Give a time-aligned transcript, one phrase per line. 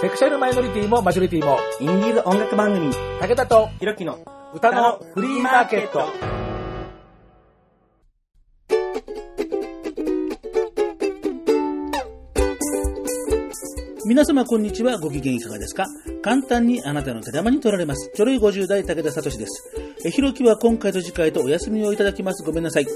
[0.00, 4.18] セクシャルマイノリティもマジョリティも、インディーズ音楽番組、武田とひろきの
[4.54, 6.06] 歌のフリーマーケット。
[14.06, 14.98] 皆様こんにちは。
[14.98, 15.84] ご機嫌いかがですか？
[16.22, 18.10] 簡単にあなたの手玉に取られます。
[18.14, 19.70] ちょろい50代武田聡です。
[20.06, 22.42] え、ひろきは今回と次回とお休みをいただきます。
[22.42, 22.86] ごめんなさい。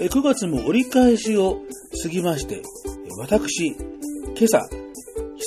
[0.00, 1.62] え、9月も折り返しを
[2.02, 2.62] 過ぎまして、え
[3.20, 3.78] 私、今
[4.44, 4.68] 朝、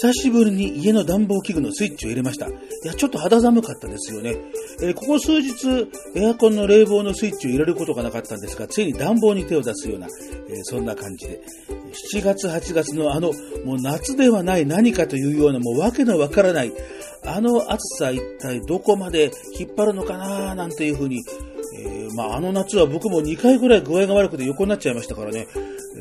[0.01, 2.47] 久しぶりに家の暖房器具のスイッチを入れました。
[2.47, 2.51] い
[2.85, 4.35] や、ちょっと肌寒かったですよね。
[4.81, 10.07] えーここ数日、エアコンの冷房のスイッチを入れることがなかったんですが、ついに暖房に手を出すような、
[10.49, 11.39] えーそんな感じで。
[12.15, 13.31] 7月、8月のあの、
[13.63, 16.73] もう夏ではない何かというような、もうわけのわからない、
[17.23, 21.21] あの暑さ一体どこまで引っ張るのかななんていうふうに、
[21.77, 25.47] えーまあ、あの夏は僕も2回ぐらい具合が悪くて横になっちゃいましたからね、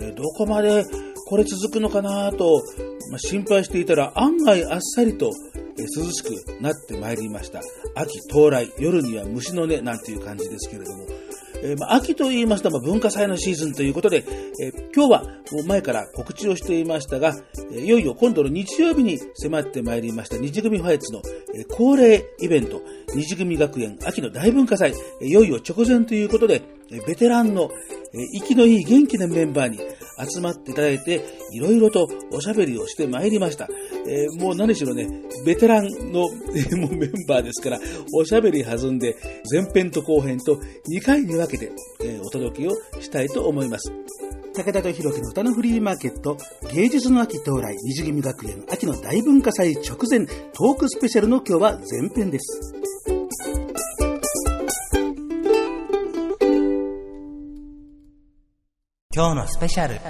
[0.01, 0.87] えどこまで
[1.31, 2.61] これ続くのかなと、
[3.13, 5.31] ま、心配していたら案外あっさりと、
[5.79, 7.61] え涼しくなってまいりました。
[7.95, 11.07] 秋到来、夜には虫の音なんていう感じですけれども、
[11.63, 14.25] えーま、秋と言いますと、ま、文化祭のシーズンということで、
[14.61, 17.37] え今日はもう前から告知をしていましたが、
[17.73, 21.23] えいよいよ今度の日曜日に迫ってまいりました二次組ファイツの、
[21.55, 22.83] え恒例イベント、
[23.15, 26.63] 二次組学園秋の大文化祭、いよいよ直前ということで、
[27.07, 27.71] ベテランの、
[28.13, 29.79] えー息のいい元気なメンバーに
[30.33, 33.69] 集まっていただいて、いろいろとおしゃべりをしてまいりました。
[34.07, 35.09] えーもう何しろね、
[35.45, 37.81] ベテランの、えもうメンバーですから、
[38.15, 39.17] おしゃべり弾んで、
[39.51, 40.57] 前編と後編と
[40.89, 41.73] 2回に分けて、
[42.03, 43.93] えーお届けをしたいと思います。
[44.53, 46.37] 武田と弘樹の歌のフリーマーケット、
[46.75, 52.80] 芸術の秋到来、二次組学園秋の大文化祭直前、トークスペシャルの今日は前編です。
[59.21, 60.01] 今日のスペシャル。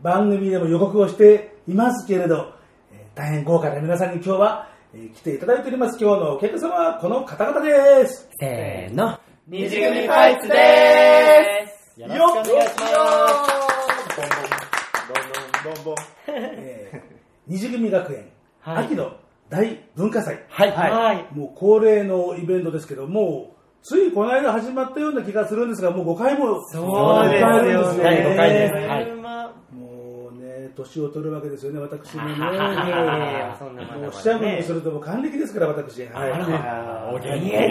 [0.00, 2.54] 番組でも予告をしていますけれど、
[2.90, 5.98] えー大変豪華な皆さんに今日は、えー来ていただいております。
[6.02, 8.30] 今日のお客様はこの方々です。
[8.40, 9.20] せーの。
[9.46, 12.82] 二次組ファイツでーすよろしくお願いしま
[15.98, 16.02] す。
[16.28, 17.00] えー
[17.46, 18.24] 二次組学園、
[18.60, 19.16] はい秋の
[19.50, 20.42] 大文化祭。
[20.48, 20.70] はい。
[20.70, 21.26] はい。
[21.36, 28.02] もう恒例のイベントですけど、もう、ついこの間始まったような気がするんですが、もう5回もそうですよね。
[28.02, 29.06] 第5回ですはい
[29.74, 32.34] もうね、年を取るわけですよね、私もね。
[32.36, 36.02] もう、四捨五入するともう還暦ですから、私。
[36.04, 36.32] はい。
[37.12, 37.66] お元気で。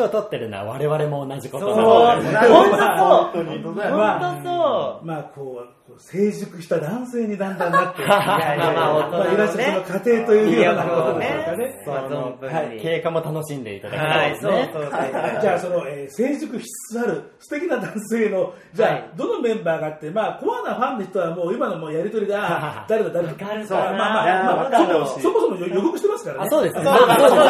[0.00, 2.36] まあ、年を取ってるのは我々も同じことそうなので。
[2.48, 3.44] 本当そう。
[3.44, 5.06] 本当本当そう。
[5.06, 11.82] まあ、こう、成熟した男性にだんだんなって、 まあまあまあまあいらっしゃるその家庭というようなことでしょうかね。
[11.84, 12.80] そうあの存分に。
[12.80, 14.70] 経過も楽しんでいただきたはいい、そうですね。
[14.72, 14.92] そうそう。
[14.92, 19.10] はいじゃあその、えー成熟必須ある素敵な男性のじゃあ、はい。
[19.16, 26.44] どのメンバーがあってまあコアなファンの人はもう今のもうやりとりであー誰だ誰だわかまあまあまあ、そもそもそも予告してますからね。
[26.46, 26.84] あ、そうですね。
[26.84, 27.46] そうだそうだそうだ。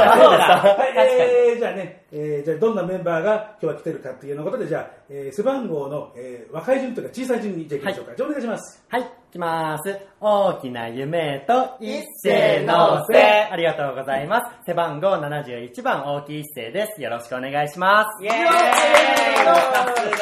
[0.76, 8.84] はい、えー、じゃあね、えー、じゃあどんなメンバーが今日は来てるかっていうようなことでじゃあ、えー、背番号の、えー、若い順というか小さい順にじゃあいきましょうか、じゃあお願いします。
[8.88, 9.98] はい、いきます。
[10.20, 13.18] 大きな夢と一斉のせ。
[13.50, 14.66] ありがとうございます。
[14.66, 17.00] 背番号71番、大きい一斉です。
[17.00, 18.22] よろしくお願いします。
[18.22, 18.46] イエーイ。
[18.46, 20.18] さすが。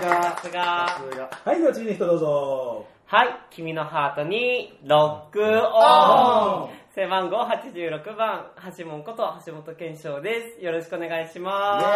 [0.00, 1.30] さすが。
[1.44, 2.86] はいでは次の人どうぞ。
[3.06, 8.46] はい、君のハートにロックオン背番号86番、
[8.78, 10.64] 橋本こと橋本健翔です。
[10.64, 11.86] よろしくお願いします。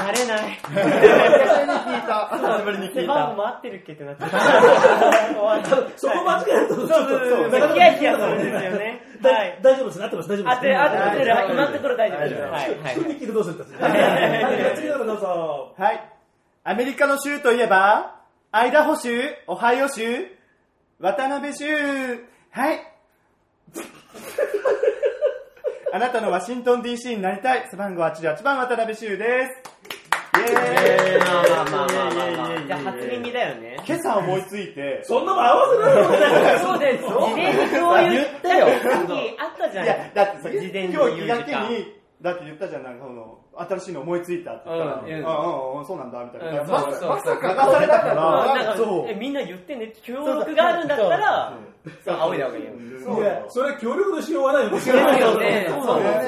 [0.00, 0.50] 慣れない。
[0.52, 0.60] 久
[2.58, 3.36] しぶりに聞い背番号た。
[3.36, 4.38] も合ってるっけってなっちゃった。
[5.98, 7.72] そこ間違えるそうそうそう。
[7.72, 9.00] ヒヤヒヤするんですよね。
[9.20, 9.58] だはい。
[9.60, 11.34] 大丈夫ですね合ってます大丈夫です当て、当ててる。
[11.34, 12.42] はい今のところ大丈夫です。
[12.42, 12.52] はい。
[12.52, 12.58] は
[12.92, 12.94] い。
[12.94, 13.84] 急に聞いてどうするんですか？
[13.86, 13.92] はい
[14.56, 16.00] では次の方どうぞはい。
[16.64, 18.14] アメリカの州といえば、
[18.52, 20.28] アイダホ州、オハイオ州、
[21.00, 22.24] 渡辺州。
[22.54, 22.80] はい。
[25.94, 27.66] あなたのワシントン DC になりたい。
[27.70, 29.62] 背番号88番渡辺州です。
[30.34, 32.66] イェーイまあまあまあまあまあまあ。
[32.66, 33.78] じゃあ初耳だよね。
[33.86, 35.92] 今朝思いついて、そんなもん合わせな
[36.50, 36.66] いの？
[36.68, 37.04] そうです。
[37.04, 39.84] 事前に共有言ってよさっきあったじゃん。
[39.84, 41.36] いや、だってさ、今日気言う時間。
[41.38, 41.86] がけに、
[42.20, 46.60] だって言ったじゃん、なんかその、新しいの思いついたって言ったら、うんうんああ、そうなんだ、みたいな。
[46.62, 49.14] うんそうそうまさか流されたかうんなんら、かそうえ。
[49.14, 51.54] みんな言ってね、協力があるんだったら、
[52.04, 52.72] そう、仰いだ方がいいよ。
[53.02, 54.78] いや、それ協力のしようがないよね。
[54.80, 55.66] そうだよね。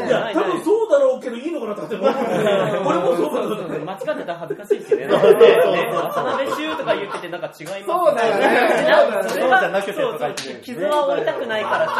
[0.08, 2.20] いや、多分そうだろうけどいいのかなって思って、
[2.84, 3.78] 俺もそうだと思って。
[3.78, 5.06] 間違ってたら恥ずかしいしね。
[5.06, 7.84] 渡辺修とか言っててなんか違います。
[7.86, 11.94] そうだよねなんかそうじゃなくてそうとか言ってそう傷は負いたくないからちょ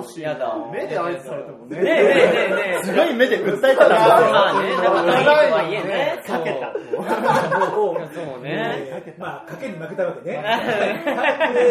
[0.00, 0.56] っと、うん、やだ。
[0.72, 1.80] 目で合図されてもね。
[1.80, 2.10] ねえねえね
[2.50, 2.84] えねえ。
[2.84, 4.00] すごい目で訴えたんです
[4.32, 4.33] よ。
[4.34, 6.22] まあね、仲がいいとはいえね。
[6.26, 6.72] かけた。
[8.14, 8.50] そうね。
[8.50, 10.42] えーまあ、賭けに負けたわけね。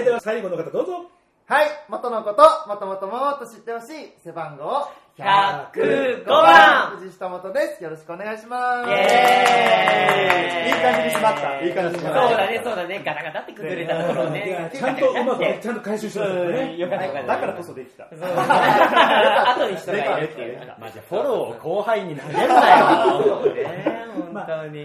[0.05, 1.05] では最後の方どうぞ。
[1.45, 7.83] はい、元のこと、もともともっと知ってほしい、背番号105番藤下元です。
[7.83, 8.89] よろしくお願いします。
[8.89, 11.61] イエーイいい感じに閉まった。
[11.61, 12.29] いい感じに閉まった。
[12.29, 13.03] そうだね、そうだね。
[13.05, 14.67] ガタガタって崩れたところねや。
[14.71, 16.77] ちゃんとうまくね、 ちゃんと回収してますからね。
[16.77, 17.27] よかったよかった。
[17.27, 18.07] だからこそできた。
[18.09, 18.19] そう。
[18.25, 20.57] 後に人がいるっていう。
[20.79, 22.77] まあ、じゃあフォローを後輩に投げるな
[23.23, 23.43] よ。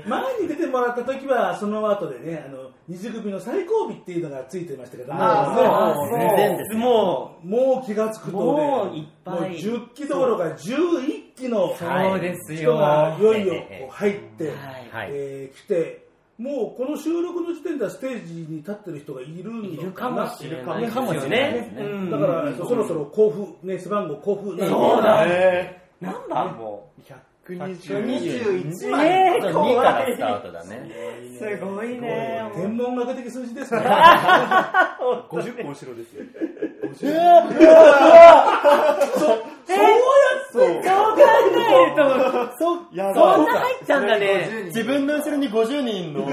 [0.06, 6.74] 前に出てもらった時は、その後でね、あの、二次組の最後尾っていうのがついてましたけども、あーそうももう全然です。
[6.76, 13.34] もうもう気がつくとね、もういっぱいもう10期どころか11期のそうです人がよ。
[13.36, 14.54] いよいよ入って、はい
[14.90, 16.06] はいえー来て、
[16.38, 20.88] もうこの収録の時点ではステージに立ってる人がいるのいるかもしれない。
[20.88, 26.44] かもしれないですねうんだから、そろそろ交付、ね、背番号交付なんでそうだえなんだ？
[26.52, 26.88] も
[27.48, 29.00] 121う。
[29.02, 30.86] えー、2怖からいスタートだね。
[31.38, 32.42] すごいね。
[32.54, 33.80] 天文学的数字ですね。
[35.00, 36.22] 50個後ろですよ。
[39.68, 39.78] そう
[40.52, 42.00] そう考えると、
[42.58, 44.48] そ、そんな入っちゃうんだね。
[44.66, 46.20] 自分の後ろに50人の。
[46.20, 46.24] う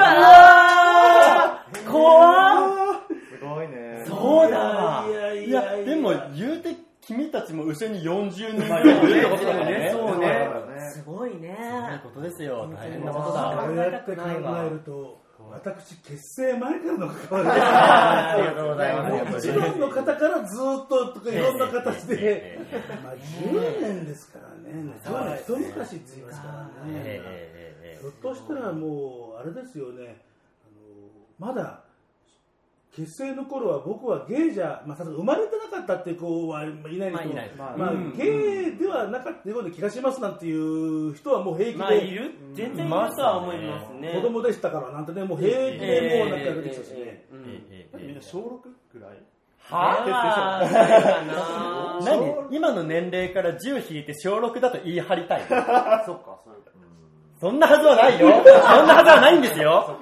[0.00, 4.04] わー怖っすごいね。
[4.06, 5.06] そうだわ。
[5.08, 9.90] いやいいや、やいやでも言うて君たちも後ろに40人ぐらいいるってことだよね。
[9.92, 10.48] そうね。
[10.92, 11.56] すごいね。
[11.58, 12.68] そういうことですよ。
[12.76, 13.68] 大変なことこだ。
[13.68, 15.18] うやって考えると、
[15.50, 19.12] 私、結成前からの関わりありがとうございます。
[19.30, 22.58] もう一番の方からずっととかいろんな形で、
[23.02, 24.72] まあ10年ですからね、
[25.04, 27.98] 10年一昔って言いますからえね。
[28.00, 30.22] ひょっとしたらもう、あれですよね、
[30.64, 31.84] あのまだ
[33.00, 44.12] 結成の頃は僕はゲイじゃ、まあ、生まれてなかったっていう子はいないですけど、まあいないまあまあゲイではなかったような気がしますなんていう人はもう平気で、まあ、いる全然いるとは思いますね。
[44.14, 47.24] 子供でしたからなんてね、もう平気でもうなんか出てきたしね。
[47.98, 48.68] みんな小 6?
[48.92, 49.10] ぐらい
[49.62, 55.54] はぁ何今の年齢から10引いて小6だと言い張りたいそ
[56.14, 56.40] っか、
[57.40, 58.44] そんなはずはないよそん
[58.86, 59.98] なはずはないんですよ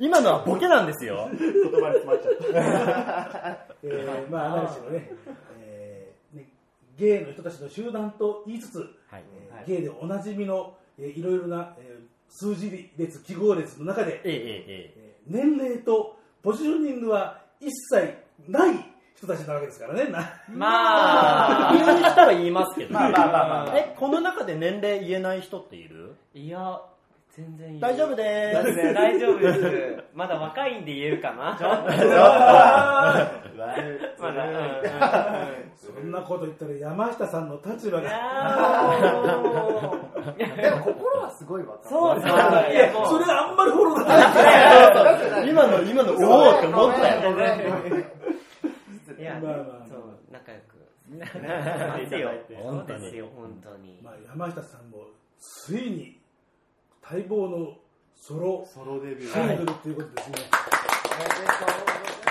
[0.00, 1.28] 今のはボケなんですよ。
[1.38, 1.48] 言
[1.80, 3.66] 葉に詰まっちゃった。
[3.84, 5.10] えーまあ、何しろね、
[5.60, 6.48] えーね、
[6.96, 9.22] ゲイの人たちの集団と言いつつ、はい。
[9.34, 18.14] えーゲイでおなじみの、えーいろいろな、えー数字列、記号列の中で、えええええー年齢とポジショニングは一切
[18.48, 18.74] ない
[19.14, 20.04] 人たちなわけですからね。
[20.10, 23.76] なまあ、言う人は言いますけどまあまあまあまあ。
[23.76, 26.14] えこの中で年齢言えない人っている？
[26.34, 26.80] いや、
[27.36, 27.80] 全然いい。
[27.80, 29.60] 大丈夫でーす大丈夫です。
[30.14, 31.56] まだ若いんで言えるかな。
[35.76, 38.10] そんなこと言ったら山下さんの立場いが。
[40.36, 41.78] でも心はすごいわ。
[41.84, 42.28] そうそう。
[42.28, 42.32] い
[42.72, 43.06] いや、や、もう。
[43.06, 45.50] それあんまりフォローない。
[45.50, 47.30] 今の今のおおって思ったよ
[49.18, 50.00] いや、まあまあそう、
[50.32, 50.80] 仲良く。
[51.10, 51.22] そう
[52.86, 53.98] ですよ、本当に。
[54.02, 55.06] まあ、山下さんも
[55.38, 56.19] ついに
[57.10, 57.74] 待望の
[58.14, 59.32] ソロソロデビュー。
[59.32, 60.36] シングルということですね。
[61.10, 61.46] あり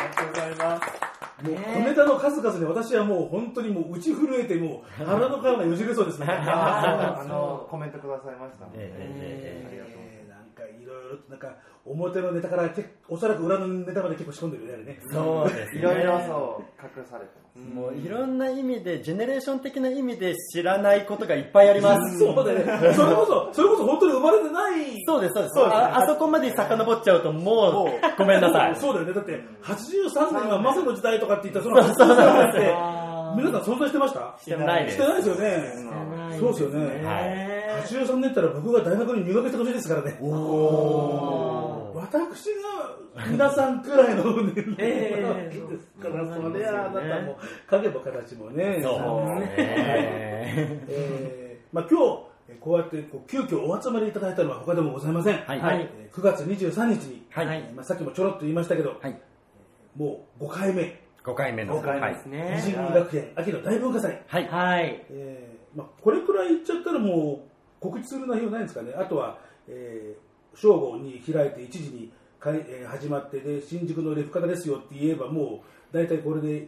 [0.07, 1.43] がとうございます。
[1.43, 6.27] もう小ネタの数々で私はもう本当にもう打ち震えてもう腹の皮がよじれそうですね。
[6.29, 8.65] あの、コメントくださいました。
[8.65, 8.93] ありがとう。
[9.03, 10.28] えーなん
[10.59, 14.99] かいろいろとなんか表のネタから結おそらく裏のネタまで結構仕込んでるよね。
[15.11, 17.73] そうですねいろいろそう、隠されてます。
[17.73, 22.93] もういろんな意味でジェネレーション的な意味で知らないことがいっぱいありますそうだね。
[22.93, 25.03] それこそそれこそ本当に生まれてない。
[25.05, 29.13] そうですそうですそうですねああそこまで遡っちゃうともうごめんなさいそうだよね。
[29.13, 32.59] だって83年はマサの時代とかって言ったらその83年って
[33.35, 34.37] 皆さん存在してました？
[34.41, 35.41] してないですしてないですよね。
[36.29, 37.05] ないそうですよね。
[37.05, 37.48] はい
[37.81, 40.17] 83年ったら僕が大学に入学した年ですからね。
[40.21, 42.45] お私
[43.17, 48.79] が皆さんくらいの年齢ですから、それはあなたも影も形もね。
[48.81, 49.55] そうね。
[50.87, 52.05] えーまあ今日
[52.49, 55.37] えーこうやってこう急遽お集まりいただいたのは他でもございません。
[55.39, 55.59] はい。
[55.59, 55.89] はい。
[55.99, 57.05] えー9月23日。
[57.05, 57.47] に、はい。
[57.47, 59.19] えーまあ、さっきもちょろっと言いましたけど、はい。
[59.95, 61.79] もう5回目、5回目の。
[61.79, 62.53] 5回目はいですね。
[62.55, 64.23] 二次学園秋の大文化祭。
[64.27, 64.47] はい。
[64.47, 65.05] はい。
[65.09, 67.48] えーまあ、これくらい言っちゃったらもう
[67.79, 76.67] 告知する内容ないんですかね、あとは、えー正午に開いて1時にかい、えー始まってで、新宿のレフカタですよって言えば、もう大体これで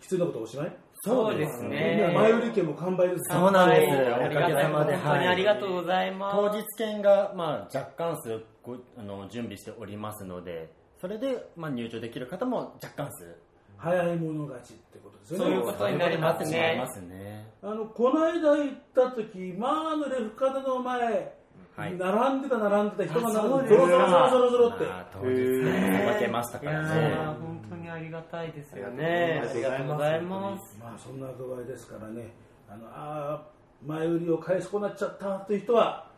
[0.00, 2.12] 必要なことおしまい、そうですね。
[2.14, 3.32] 前売り券も完売です。
[3.32, 3.96] そうなんです。
[3.96, 4.28] はい。
[4.28, 4.94] おかげさまで。
[4.96, 6.36] 本当にありがとうございます。
[6.36, 13.36] 当日券が、まあ、若干数ごあの準備しておりますのでそれで、まあ、入場できる方も若干数
[13.82, 15.44] 早い者勝ちってことですよね。
[15.44, 17.50] そういうことになりますね。
[17.62, 21.34] あのこの間行った時、まあ、あのレフカダの前、
[21.74, 24.84] はい並んでた、並んでた人が並んで、ゾロゾロゾロゾロゾロって。
[24.84, 27.16] ね分けましたからーね。
[27.40, 29.42] 本当にありがたいですよね。
[29.44, 30.78] あありがとうございます。
[30.80, 32.34] まあそんな具合ですからね、
[32.68, 36.11] あのあー前売りを返しこなっちゃったという人は、えー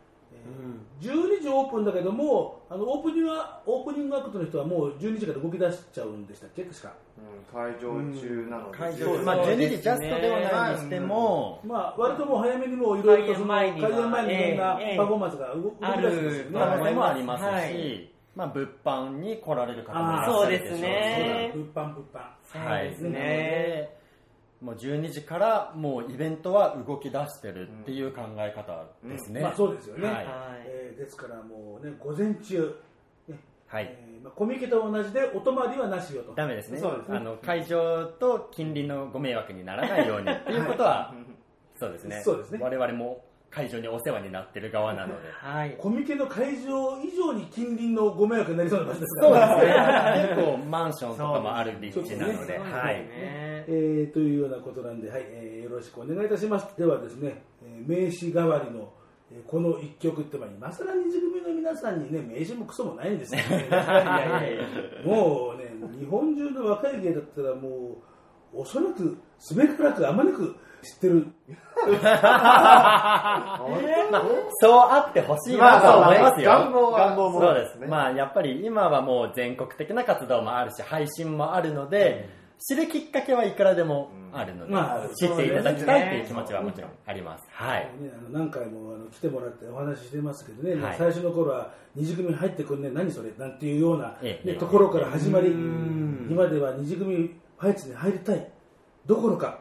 [1.01, 6.93] 12時オープンだけども、あのオープニングはオープニングアクトの人はもう12時から動き出しちゃうんでしたっけ、確か。
[7.51, 9.69] 会場中なので、まあ12そうですね。
[9.69, 16.49] 時ジャストではないにしても、まあ割ともう早めにもういろいろとその開演前にいろんなええパフォーマンスが動動き出してますよね。
[16.53, 18.09] 可能性もありますし、はい。
[18.35, 20.79] まあ物販に来られる方もいらっしゃるでしょうし。
[20.79, 21.51] そうですね。
[21.55, 22.35] 物販物販。
[22.55, 24.04] はい、そうですね
[24.65, 29.41] もう12時からもうイベントは動き出してるっていう考え方ですね。
[29.41, 30.07] まあそうですよね。
[30.07, 30.25] はい。
[30.65, 32.75] えーですからもうね、午前中、
[33.27, 33.39] ね。
[33.67, 33.87] はい。
[33.91, 36.33] えーまあ、コミケと同じでお泊まりはなしよと。
[36.33, 36.79] ダメですね。
[36.79, 37.17] そうですね。
[37.17, 41.13] あの会場と近隣のご迷惑にならないようにっていうことは
[41.77, 42.21] そうですね。
[42.23, 42.59] そうですね。
[42.59, 45.29] 我々も会場にお世話になってる側なので。
[45.31, 45.75] はい。
[45.77, 50.35] コミケの会場以上に近隣のご迷惑になりそうな場所ですかそうらですね。
[50.35, 52.71] 結構マンションとかもある立地なので、そうですね。
[52.71, 52.95] はい。
[52.95, 56.67] ねえーというようなことなんで、はいえーよろしくお願いいたします。
[56.77, 58.93] ではですね、えー名刺代わりの、
[59.31, 63.67] えーこの一曲って、まあ、今更二次組の皆さんにね、名刺もクソもないんですよ、ね。
[63.69, 63.89] いやい
[64.43, 64.63] やいや
[65.05, 67.97] もうね、日本中の若い芸だったらも
[68.53, 71.27] う、おそらく、すべからくあまねく知ってる。
[71.85, 71.89] ま
[72.21, 73.61] あ、
[74.61, 76.51] そうあってほしいなとは思いますよ。
[76.51, 77.67] 願望は願望もそそううです。
[77.69, 87.45] ですねまあ、やっぱり今はもう全国的な活動もあるし、配信もあるので、知るきっかけはいくらでもあるので、まあ知っていただきたいっていう気持ちはもちろんあります。
[87.51, 87.89] はい。
[88.01, 90.97] ね、あの何回もあの来てもらってお話ししてますけどね、はい。
[90.97, 93.31] 最初の頃は二次組入ってくんね何それ？
[93.37, 94.47] なんていうような、ええ。
[94.53, 95.49] ね、ところから始まり。
[95.49, 98.51] 今では二次組ファイツに入りたい。
[99.05, 99.59] どころか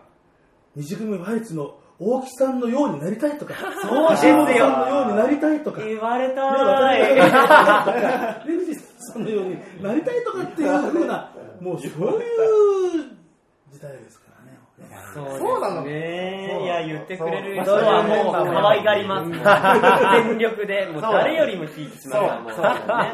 [0.77, 4.33] 二次組ファイツの大木さんのようになりたいとかそうですよ。
[4.33, 4.51] さんの
[4.89, 5.81] ようになりたいとか。
[5.81, 7.03] ね言われた渡い。
[7.03, 8.67] 辺さんレミ
[9.13, 13.15] さんのようになりたいとかっていうふうなもうそういう
[13.73, 14.59] 時代ですからね。
[15.15, 16.63] そうそうなのね。
[16.63, 19.31] いや、言ってくれる人はもう可愛がります。
[20.29, 22.53] 全力で、もう誰よりも聞いてしまう。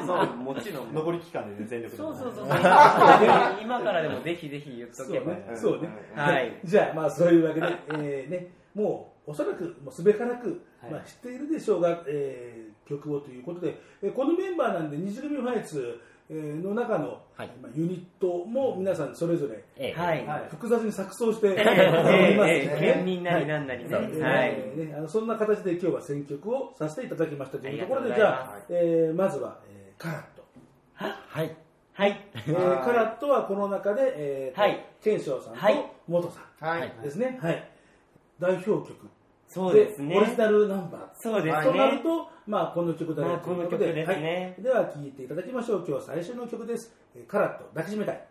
[0.06, 0.94] そうねもちろん。
[0.94, 1.96] 残り期間でね、全力で。
[1.96, 2.46] そうそうそう。
[3.62, 5.32] 今からでもぜひぜひ言っとそうけば。
[5.32, 5.50] ね。
[5.54, 5.88] そうね。
[6.14, 6.60] はい。
[6.64, 20.48] じゃあ、まあ、そういうわけで、えーね、もう、おそらく、もうすべからく、まあ、知っているでしょうが、えー曲をということで、えーこのメンバーなんで、二次組ファイツえーの中の、はいまあ、ユニットも皆さんそれぞれ、ええはい。
[20.48, 23.96] 複雑に錯綜しておえりますえええ県民なりなんなりね。
[23.96, 24.10] はい。
[24.56, 30.44] えーね、あのそんな形で今日は選曲をさせていただきましたというところで、じゃあえーまずは、えーカラット。
[30.94, 31.56] はい。
[31.92, 32.30] はい。
[32.34, 36.92] えーカラットはこの中で、えーとはい賢章さんとはい元さはい。
[36.98, 37.38] んですね。
[37.42, 37.68] はい。
[38.38, 38.94] 代表曲。
[39.52, 41.00] そうですねオリジナルナンバー。
[41.20, 42.02] そうですとなるね。
[42.04, 45.84] と、まあ、この曲だろうということで、まあこの曲ですねはい、では聴いていただきましょう。
[45.86, 46.94] 今日最初の曲です。
[47.16, 48.24] えーカラット抱きしめたい。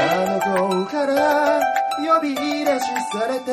[0.00, 1.60] あの子から
[1.98, 2.40] 呼び出
[2.78, 3.52] しされて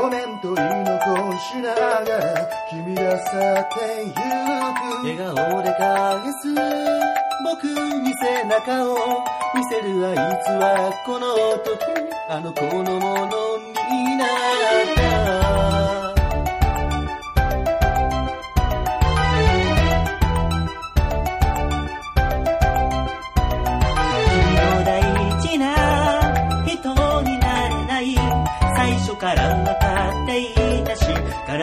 [0.00, 4.18] ごめんと言い残しながら君が去ってゆく。
[5.04, 6.54] 笑顔で返す
[7.44, 11.78] 僕に背中を見せるあいつはこの時
[12.28, 14.67] あの子のものになら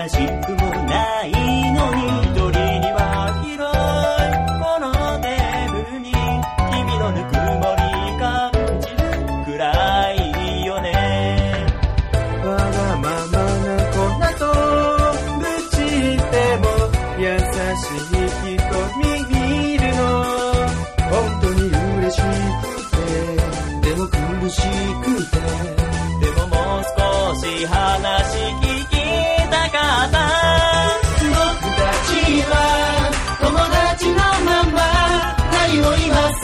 [0.07, 1.64] しくもない。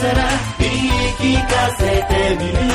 [0.02, 0.18] さら
[0.58, 2.52] 言い聞かせてみる。
[2.52, 2.66] 手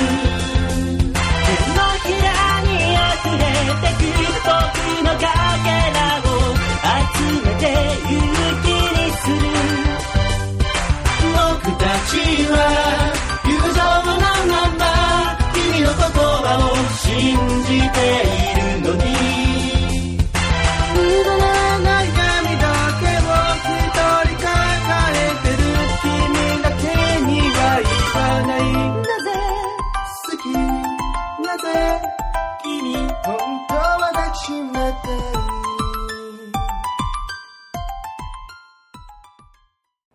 [1.76, 2.28] のひら
[2.64, 3.44] に溢れ
[3.84, 4.02] てく
[4.46, 4.56] 僕
[5.04, 5.28] のか
[5.62, 6.26] けらを
[6.96, 7.64] 集めて
[8.08, 8.16] 勇
[8.64, 8.66] 気
[8.96, 9.44] にする。
[11.36, 12.16] 僕たち
[12.50, 12.56] は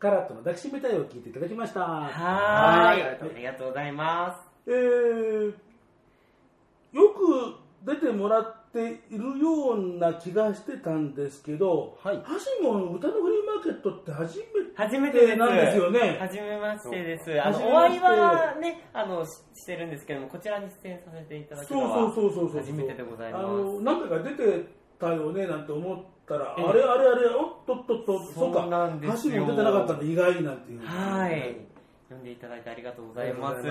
[0.03, 1.81] カラットの抱きしめたいを聞いていただきました。
[1.81, 3.03] はい。
[3.03, 4.41] ありがとうございます。
[4.67, 5.55] えー、
[6.91, 7.55] よく
[7.87, 14.45] 出てもらっているような気がしてたんですけど、はいハシモン歌のフリーマーケットって初め
[14.75, 16.19] 初めてなんですよね。
[16.19, 17.41] はじめましてです。
[17.41, 22.61] あの、お会いはね、あの、ししてるんですけども、こちらに出演させていただくのは、そうそうそうそう。
[22.61, 30.81] 初めてでございますあの、何回か出てたよねなんて思ったら、ええあれあれあれ、おっとっとっと、そうか、なんですよハシモン出てなかったんで意外なんていう。
[30.85, 31.57] はい。
[32.09, 33.67] 呼んでいただいてありがとうございます。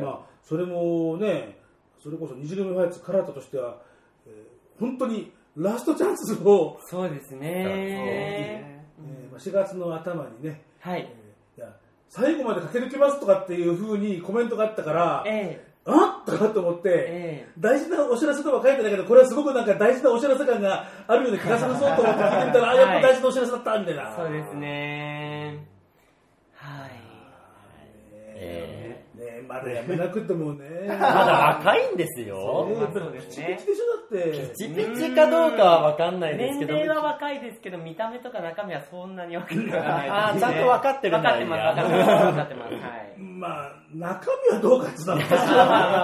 [0.00, 1.58] まあ、それもね、
[1.98, 3.80] それこそ虹組ファイツカラットとしては、
[4.26, 7.40] えー本当にラストチャンスを、そうですね。
[7.48, 11.08] えーまあ4月の頭にね、はい。
[11.56, 11.74] いや
[12.08, 24.16] 最後まで駆け抜けますとかっていうふうにコメントがあったから、えあっとかと思って、ええ大事なお知らせとは書いてないけど、これはすごくなんか大事なお知らせ感があるような気がするぞと思って聞いてみたら、あ、やっぱ大事なお知らせだったみたいな。
[24.16, 25.66] そうですね。
[26.54, 26.90] はい。
[28.38, 30.66] えねまだやめなくてもね。
[30.66, 32.68] ーまだ若いんですよ。
[32.68, 34.54] そうですねピチピチでしょ、だって。
[34.58, 36.74] ピチピチかどうかはわかんないですけど。
[36.74, 40.52] 年齢は若いですけど、見た目とか中身はそんなに分かってないあーです、ね。
[40.52, 42.24] ちゃんと分かってるんだ分かってます、分かってます。
[42.26, 42.74] 分かってます。
[42.74, 43.18] はい。
[43.18, 45.32] まあ、中身はどうかってたまあまあ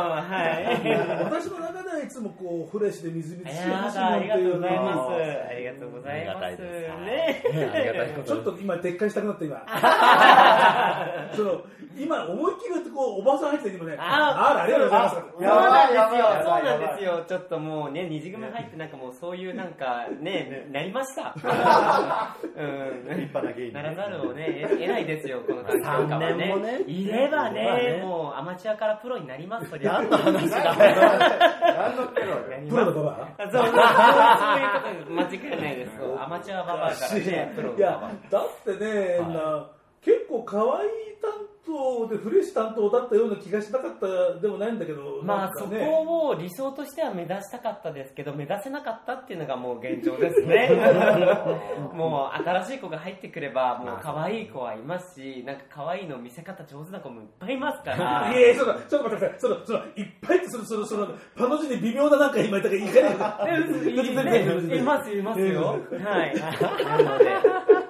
[0.09, 1.25] まあはい。
[1.25, 4.97] 私の中ではいつもこうフレッシュでみずみずしいやだ、ありがとうございます。
[4.97, 6.39] のありがとうございます。
[6.39, 8.25] ありがたいですね。
[8.27, 9.63] ちょっと今撤回したくなった今
[11.37, 11.63] その
[11.99, 17.25] 今思いっきりこうおばさん入ってて今ねああらありがとうございますそうなんですよ、そうやばいやばいなんですよ。
[17.29, 21.35] ちょっともうね、二次組入ってなんかもうそういうなんかね、なりました。
[22.57, 23.09] うん。
[23.09, 29.93] 立派な芸人ならざるをね、え偉いですよ、この環境下は三年もねいればまあねね、もうアマチュアからプロになります、そりゃ。
[29.93, 32.37] 何の話だ何のプロよ
[32.69, 33.62] プロのババあそうそう。
[33.62, 35.12] そういうこと。
[35.12, 35.90] 間違いないです。
[36.18, 39.71] アマチュアババアからね、プロのいやババだってね、な
[40.03, 40.90] 結構可愛い
[41.21, 41.31] 担
[41.64, 45.25] 当でフレッシュ担当だったような気がしなかったでもないんだけどア。
[45.25, 50.70] まあねこを理想としては目指したかったですけど、目指せなかったっていうのがもう現状ですね。
[51.94, 58.33] もう新しい子が入ってくれば、もう可愛い子はいますし、なんか可愛いの見せ方上手な子もいっぱいいますから。
[58.35, 59.35] いやいや、ちょっと、待ってください。
[59.38, 65.79] その、その、いっぱいって、その、その、その、パの字で微妙ななんか今言ったから、いかないいますいますよ。
[66.05, 66.35] はい。
[66.85, 67.25] なので、
[67.77, 67.82] 当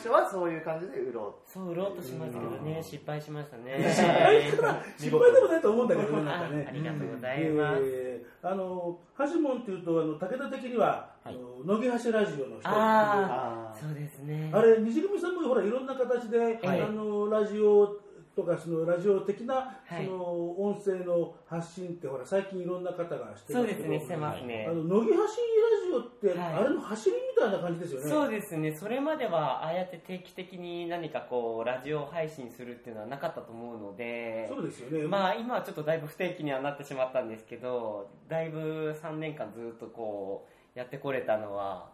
[0.00, 3.76] 初はそういう感じで売ろそう売ろうとしましたけどね、失敗しましたね。
[3.90, 6.66] 失敗から失敗でもないと思うんだけどね、な んあかね。
[6.68, 7.82] ありがとうございます。
[7.84, 14.50] えーあの、ハシモンっていうと、あの、武田的には、あの乃木橋ラジオの人あ、あそうですね。
[14.54, 17.98] あれ、西組さんもほら、いろんな形で、はいあの、ラジオ
[18.42, 24.72] とか、その、ラジオ的な、はいその、音声の発信って、ほら、最近いろんな方がしてそうですね、してまますねあ。
[24.72, 28.08] の、乃木橋ラジオって、はいあれの走りみたいな感じですよね。
[28.08, 35.06] そうですね、それまではああやって定期的に何かこう、ラジオ配信するっていうのはなかったと思うので、そうですよね。
[35.06, 41.90] まあ今はちょっとだいぶ不定期にはなってしまったんですけど、だいぶ3年間ずっとこう、やってこれたのは、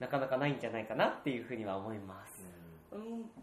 [0.00, 2.42] なかなかないんじゃないかなっていうふうには思います。
[2.42, 2.57] あの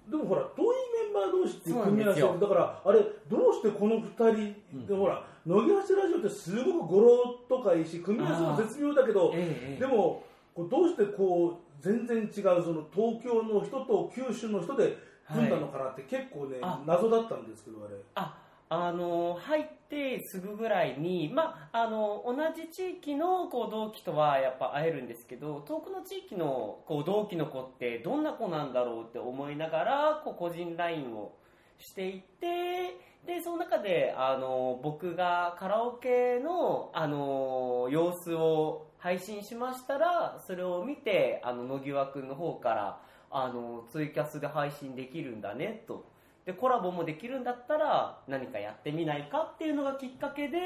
[0.10, 0.66] でもほら遠い
[1.06, 9.80] メンバー同士っていう組み合わせだからあれどうしてこの2人で、ほら乃木橋ラジオってすごく語呂とかいいし組み合わせも絶妙だけどええ。
[9.80, 10.24] でも
[10.56, 14.98] こうどうしてこう全然違うその東京の人と九州の人で
[15.32, 17.96] 組んだのかなって結構ね、あ謎だったんですけどあれ。
[18.16, 18.38] あ
[18.70, 31.36] あの入ってすぐぐらいに、まあ、あの同じ地域のこう同期とはやっぱ会えるんですけど遠くの地域のこう同期の子ってどんな子なんだろうって思いながらこう個人 LINE を
[31.78, 32.98] していって
[33.28, 46.15] でその中であの僕がカラオケのあの様子を配信しましたらそれを見てあの野際君の方からあのツイキャスで配信できるんだねと。
[46.46, 50.60] でコラボもできるんだったら何かやってみないかっていうのがきっかけで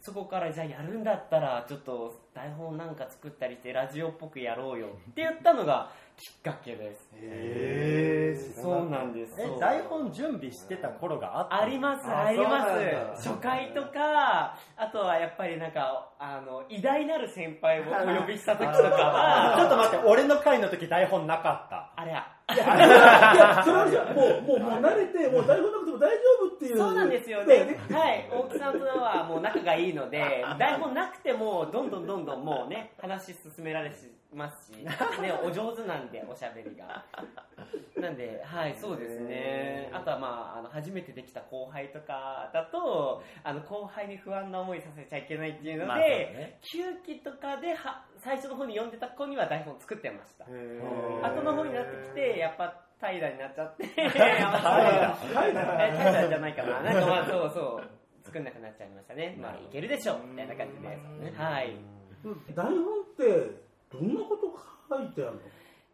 [0.00, 7.10] そこからじゃあやるんだったらちょっと台本なんか作ったりしてラジオっぽくやろうよって言ったのがきっかけです。
[7.14, 9.34] へえそうなんです。
[9.38, 12.66] え台本準備してた頃があったありますあありま
[13.18, 13.28] す。
[13.28, 21.92] 初回とかあとはやっぱりなんかあの偉大なる先輩をお呼びした時とかちょっはと待って俺の回の時台本なかった。
[21.96, 22.26] あれや。
[22.54, 26.78] いや それはじゃあもうもうもう 慣れてもう台本なくても大丈夫っていう。
[26.78, 27.78] そうなんですよだね。
[27.90, 28.30] はい。
[28.32, 33.90] 大木さんとはもう仲がいいので、台本なくても、どんどんどんどんもうね、話進められ
[34.34, 34.90] ますし、ね、
[35.42, 37.04] お上手なんで、おしゃべりが。
[37.96, 39.90] なんで、はい、そうですね。
[39.92, 50.44] あとはまあ、あの、初めてできた後輩とかだと、あの、後輩に不安な思いさせちゃいけないっていうのまあね9期とかでは、最初の方に読んでた子には台本作ってました。
[50.44, 50.48] へ
[51.22, 56.80] 後の方になってきて、やっぱ平らになっちゃって、 平ら平らじゃないかな。
[56.82, 59.36] なんかまあそうそう、作んなくなっちゃいましたね。
[59.38, 60.88] まあいけるでしょう、みたいな感じで。
[61.36, 61.76] はい。
[62.54, 65.40] 台本ってどんなこと書いてあるの？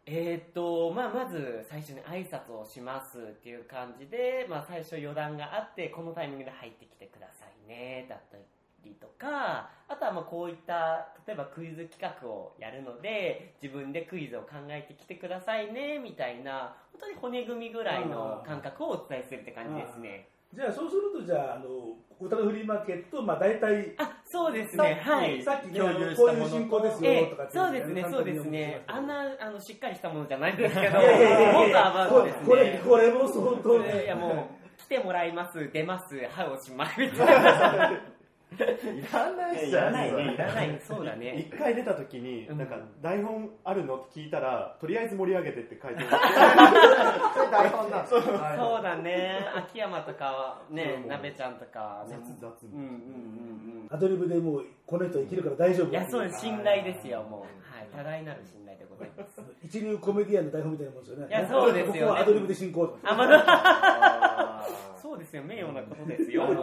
[0.05, 8.37] えーっと、まあまず最初に挨拶をしますっていう感じで、まあ最初余談があって、このタイミングで入ってきてくださいね、だった
[8.83, 20.27] りとか、あとはまあこういった、例えばクイズ企画をやるので、自分でクイズを考えてきてくださいね、みたいな、本当に骨組みぐらいの感覚をお伝えするって感じですね。
[20.53, 25.43] じゃあそうするとじゃああの歌のフリーマーケットまあ大体あ、そうですさっきね、はい。
[25.43, 28.83] さっきね共有したものこういう進行ですええよとかそうですね、そうですね。
[28.87, 32.47] あんおな、あの、しっかりしたものじゃないんですけど、いやいやいやいもっとやアバウこれトですね。
[32.47, 37.91] これこれも相当いねやもう、来てもらいます、出ます、歯をしまいみたいな。
[38.53, 41.35] いらないじゃんいらないねいらない、そうだね。
[41.37, 49.39] 一回出た時に、うんなんか台本あるのって聞いたらとりあえず盛り上げてって書いてある 台本だそうだね。
[49.55, 52.17] 秋山とかはねなべちゃんとかはね。
[52.39, 55.91] 雑雑うんうんうんアドリブでもうこの人生きるから大丈夫うん。
[55.91, 56.41] いや、そうです。
[56.41, 57.41] 信頼ですよ、もう。
[57.41, 57.87] はい。
[57.95, 59.39] 多大なる信頼でございます。
[59.63, 61.27] 一流コメディアンの台本みたいなもんですよね。
[61.29, 61.99] いやそうですよね。
[62.01, 62.99] ここはアドリブで進行とか。
[63.11, 64.67] あ、まだ、
[65.01, 66.45] そうですよ、名誉なことですよ。
[66.47, 66.53] コ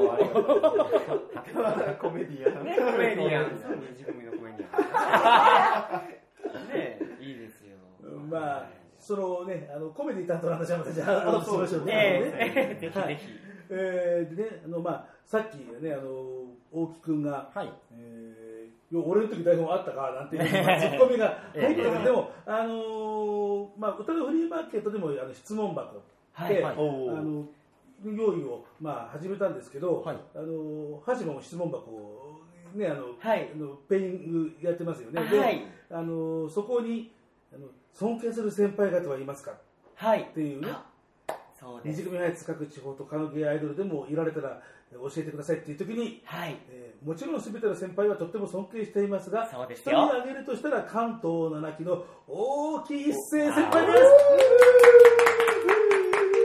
[2.10, 2.64] メディアン。
[2.64, 3.52] ね、コメディアン。
[3.52, 3.64] 自
[4.12, 6.08] 分のコメディアン。
[6.68, 7.76] ねいいですよ。
[8.30, 11.92] まあそのねあのコメディ担当の話はまたじゃあアドバイスしましょうね。
[11.94, 13.49] ええ、ぜひはいぜひ。
[13.70, 16.10] えーでねあのまあさっきねあの
[16.72, 17.72] 大木君がはい。
[17.92, 18.50] えー
[18.92, 26.00] 俺の時台本あったかなんていう まあツッコミが入ってたけど、でも、あのーまあ、歌のフリーマーケットでもあの質問箱で、
[26.32, 26.72] はいはい。
[26.72, 27.46] あの
[28.04, 30.16] 用意を、まあ、始めたんですけど、はい。
[30.34, 32.40] あのハジマも質問箱を、
[32.74, 33.48] ねあのはい。
[33.54, 35.62] あのペイングやってますよね、ではい。
[35.88, 37.12] あのそこに
[37.54, 39.52] あの尊敬する先輩方はいますか？
[39.94, 40.22] はい。
[40.22, 40.26] っ。
[40.30, 40.72] ていうね
[41.84, 44.60] 二次組配列各地方とカノゲアイドルでもいられたら
[44.92, 46.56] えー教えてくださいっていう時にはい。
[46.70, 53.92] えーもちろん全ての先輩はとっても尊敬していますがそうです一よ人挙げるとしたら関東七期の大木一生先輩で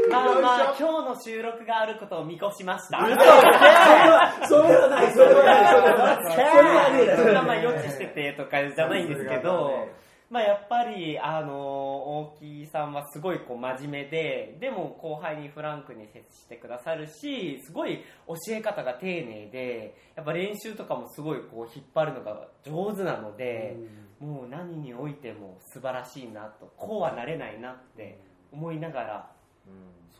[0.09, 2.99] まあまあ、今日の収録があることを見越しました。
[3.05, 5.65] す それはないそれはない。
[5.67, 6.35] それはない。
[6.35, 9.03] それはねえそんなまあ予知しててとかじゃない。
[9.03, 9.87] んですけど、
[10.29, 11.74] まあやっぱり、あの、
[12.05, 23.75] 大木さんはすごいこう真面目で、でも後輩にフランクに接してくださるし、すごい教え方が丁寧で、やっぱ練習とかもすごいこう引っ張るのが上手なので、
[24.19, 28.19] もう何においても素晴らしいなと、こうはなれないなって
[28.51, 29.31] 思いながら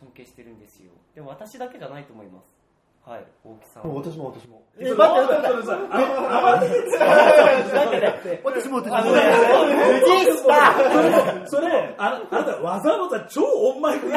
[0.00, 0.90] 尊敬してるんですよ。
[1.14, 2.55] でも私だけじゃないと思います。
[3.06, 3.80] はい、大木さ。
[3.84, 4.66] 私も私も。
[4.80, 5.96] え待って待って待ってさあ
[6.38, 6.70] あまり
[8.44, 9.20] 私も私あのね、
[10.00, 14.12] 藤下それあなたわざわざ超オンマイクで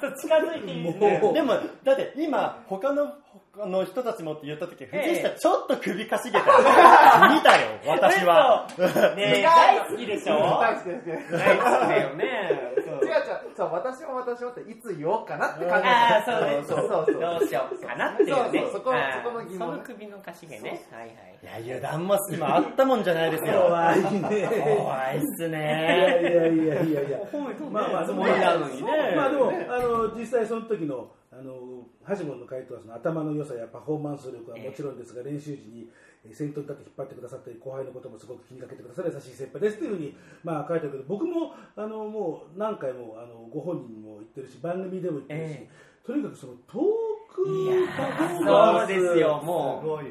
[0.00, 1.18] そう近づいていいで。
[1.18, 1.34] もう。
[1.34, 3.12] でも、だって今、他の
[3.49, 6.44] 他の人たちもって言った時、藤ええ下ちょっと首かしげた。
[7.28, 8.66] 見たよ、私は。
[8.76, 10.34] 嘘ねえ、大好きでしょ？
[10.60, 12.50] 大好きですね大好きだよね。
[12.84, 13.20] そう違う違う
[13.56, 16.62] そう私も私もっていつ言おうかなって考えてああ、そうね。
[16.66, 18.34] そうそうそうどうしようかなっていうね。
[18.34, 20.80] そうそうそこの疑問その首のかしげね。
[20.90, 21.62] はいはい。
[21.62, 23.62] いや、油断も今あったもんじゃないですよ。
[23.62, 26.20] 怖いね怖いっすいやね。
[26.22, 29.14] いやいやいやいや褒めてもねまあまあでもつもりなのにね。
[29.16, 31.08] まあでも、あの実際その時の
[31.40, 35.88] あのハジモンの回答はその頭の良さやパフォーマンス力はもちろんですが、練習時に
[36.22, 45.68] えー先頭に立って引っ張ってくださったり後輩のこともすごく気にかけてくださる優しい先輩ですというふうにまあ書いてあるけど僕もあのもう何回もあのご本人にも言ってるし番組でも言ってるし、え
[46.06, 46.80] とにかくそのトー
[47.32, 49.88] クパフォーーマンスそうですよ、もう。
[49.88, 50.04] ごい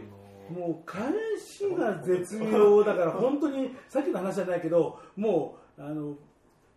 [0.50, 6.16] ももう返しが絶妙だから本当にさっきの話じゃないけどもうあの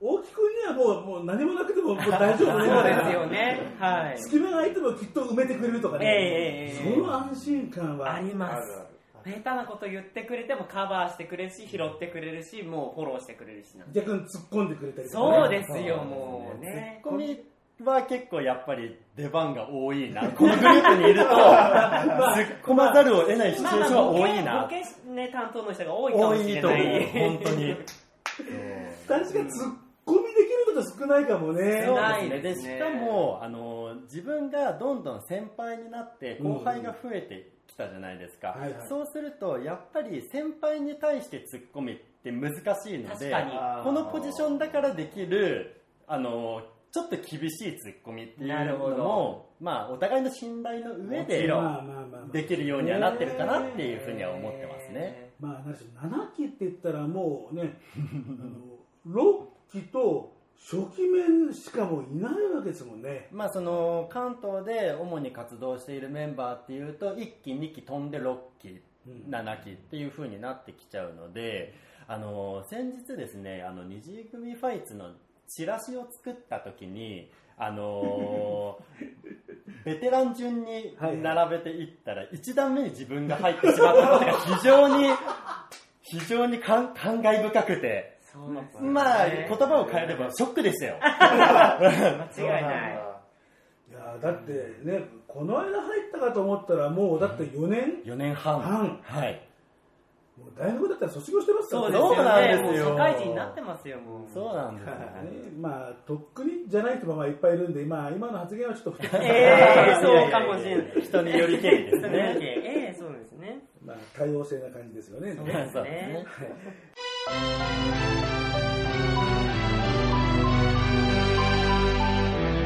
[0.05, 3.77] 大木君にはもうもう何もなくてももう大丈夫ねそうですよね。
[3.79, 4.19] はい。
[4.19, 8.93] 隙間が空いてもきっと埋めてくれるとかね、ええええええその安心感はあります。
[9.25, 13.85] 下手なこと言ってくれてもカバーしてくれるし、拾ってくれるし、もうフォローしてくれるしな。
[13.93, 17.01] 逆に突っ込んでくれたりとかね、そうですよ、もうね。
[17.01, 17.41] ツッコミ
[17.85, 20.29] は結構やっぱり出番が多いな。
[20.35, 21.37] このグループにいると、突っ
[22.65, 24.69] 込まざるを得ないシチュエーションは多いなボ。
[24.69, 27.77] ケボケね、担当の人が多いかも多しいと思うれない。、本当に。
[29.07, 29.77] 確かに突っ
[30.83, 32.41] と少ないかもねそうないねね。
[32.41, 38.49] でしかも、あの、自分がどんどん先輩になって、後輩が増えてきたじゃないですか。
[38.49, 43.35] はいはいそうすると、やっぱり先輩に対して突っ込みっって難しいので
[43.83, 51.49] このポジションだからできるあのちょっと厳しいツッコミっていうのなるほどもまあお互いの信頼の上で
[52.33, 55.33] できるようにはなってるかなっていうふうには思ってますね。
[55.41, 59.23] まあ、何でしょう7期って言ったらもうねあの
[59.73, 63.29] 6期と初期面しかもいないわけですもんね。
[63.33, 69.35] まあその関東で主に活動しているメンバーっていうと1期2期飛んで6期うん。
[69.35, 71.75] 7期っていう風になってきちゃうので
[72.07, 75.11] あの先日ですねあの二次組ファイツの
[75.49, 78.79] チラシを作った時にあの
[79.85, 85.11] ベテラン順に並べていったら1段目に自分が入ってしまったことが非常に
[86.03, 88.69] 非常に感感慨深くてね。
[88.81, 90.97] まあ言葉を変えればショックでしたよ。
[91.03, 93.13] 間違いない。
[93.91, 94.53] いやだって
[94.85, 98.61] ねこの間入ったかと思ったらもうだって4年、4年半。
[98.61, 99.01] 半。
[99.03, 99.49] はい。
[100.39, 101.99] もう大学だったら卒業してますからね。
[101.99, 102.17] そうですよ。
[102.17, 102.85] そうなんねですよ。
[102.87, 104.31] もう社会人になってますよもう。
[104.33, 104.93] そうなんですよ。
[104.93, 105.03] はい
[105.61, 109.23] まあとっくにじゃない人もまあいっぱいいるんで、まあ、今の発言はちょっと不適切。
[109.29, 111.01] ええそうかもしれない。
[111.03, 112.37] 人によりけりですね。
[112.41, 113.61] ええそうですね。
[113.85, 115.35] まあ、多様性な感じですよね。
[115.35, 116.27] そうですそうですね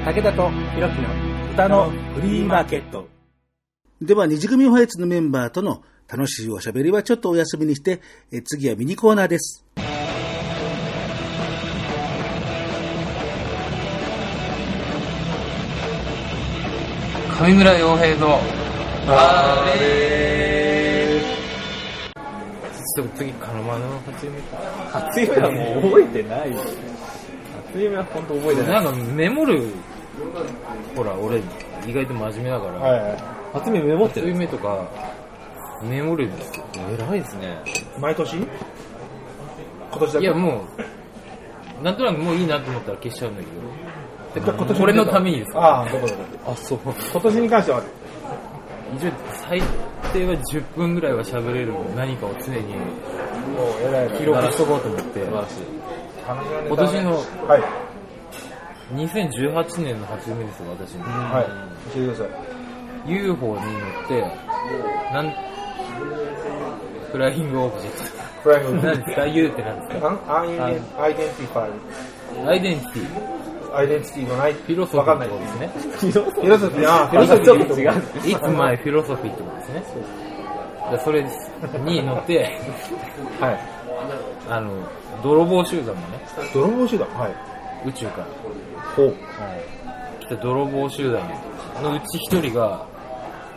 [0.07, 1.09] 武田とひろきの
[1.53, 3.09] 歌のフリーマーケット。
[4.01, 9.65] では、二次組ファイツのメンバーとの楽しいおしゃべりはちょっとお休みにして、え次はミニコーナーです。
[17.41, 18.39] 上村洋平の
[19.09, 21.21] あれ
[22.95, 24.41] ちょっと次カノマの初夢
[24.93, 26.63] 初夢はもう覚えてないよ。
[27.73, 28.85] 初夢は本当覚えてない。
[28.85, 29.73] なんかメモる
[30.95, 31.39] ほら俺
[31.87, 33.23] 意外と真面目だから、はいはい。
[33.53, 34.87] 初夢メモって初る夢とか。
[35.83, 36.59] メモるんですけ？
[36.59, 37.59] ど偉いですね。
[38.01, 38.37] 毎年？
[38.37, 38.47] 今
[40.01, 40.25] 年だけ？
[40.25, 40.65] いやも
[41.81, 43.49] うなんとなくもういいなと思ったら消しちゃうんだけ
[44.37, 45.53] え今年どこれのためにです。
[45.53, 46.53] かああ、どこどこ。
[46.53, 46.79] あそう。
[46.83, 47.83] 今年に関しては、
[48.97, 49.11] 一応
[49.49, 49.61] 最
[50.15, 52.79] 低は10分ぐらいは喋れる何かを常にも
[53.79, 55.21] う偉い記録しとこうと思って。
[55.21, 55.47] 今
[56.69, 57.86] 今年のはい。
[58.95, 61.03] 2018年の初夢ですよ私の。
[61.05, 61.45] はい。
[61.95, 62.37] 教えてくださ
[63.07, 63.11] い。
[63.13, 64.21] UFO に乗って
[65.13, 65.33] なん
[67.13, 67.97] flying object
[68.43, 68.87] flying ト。
[68.87, 70.41] 何ですか？U って何ですか？
[70.41, 70.61] iden
[71.01, 72.49] identify。
[72.49, 73.77] アイデンティティ。
[73.77, 74.53] アイデンティティのない。
[74.55, 75.69] フィロソフィーわかんないってことですね
[76.13, 77.81] フィロソフィー、ああ、フィロソフィー。
[77.81, 77.91] 違う。
[78.37, 79.83] It's my philosophy ってことですね。
[80.93, 81.23] でそれ
[81.85, 82.59] に乗って
[83.41, 83.61] はい。
[84.49, 84.71] あの
[85.23, 86.21] 泥棒集団のね。
[86.55, 87.09] 泥棒集団？
[87.19, 87.35] はい。
[87.89, 88.27] 宇宙から
[88.97, 89.15] ほう。
[90.21, 91.23] 来た泥棒集団。
[91.83, 92.87] のうち一人が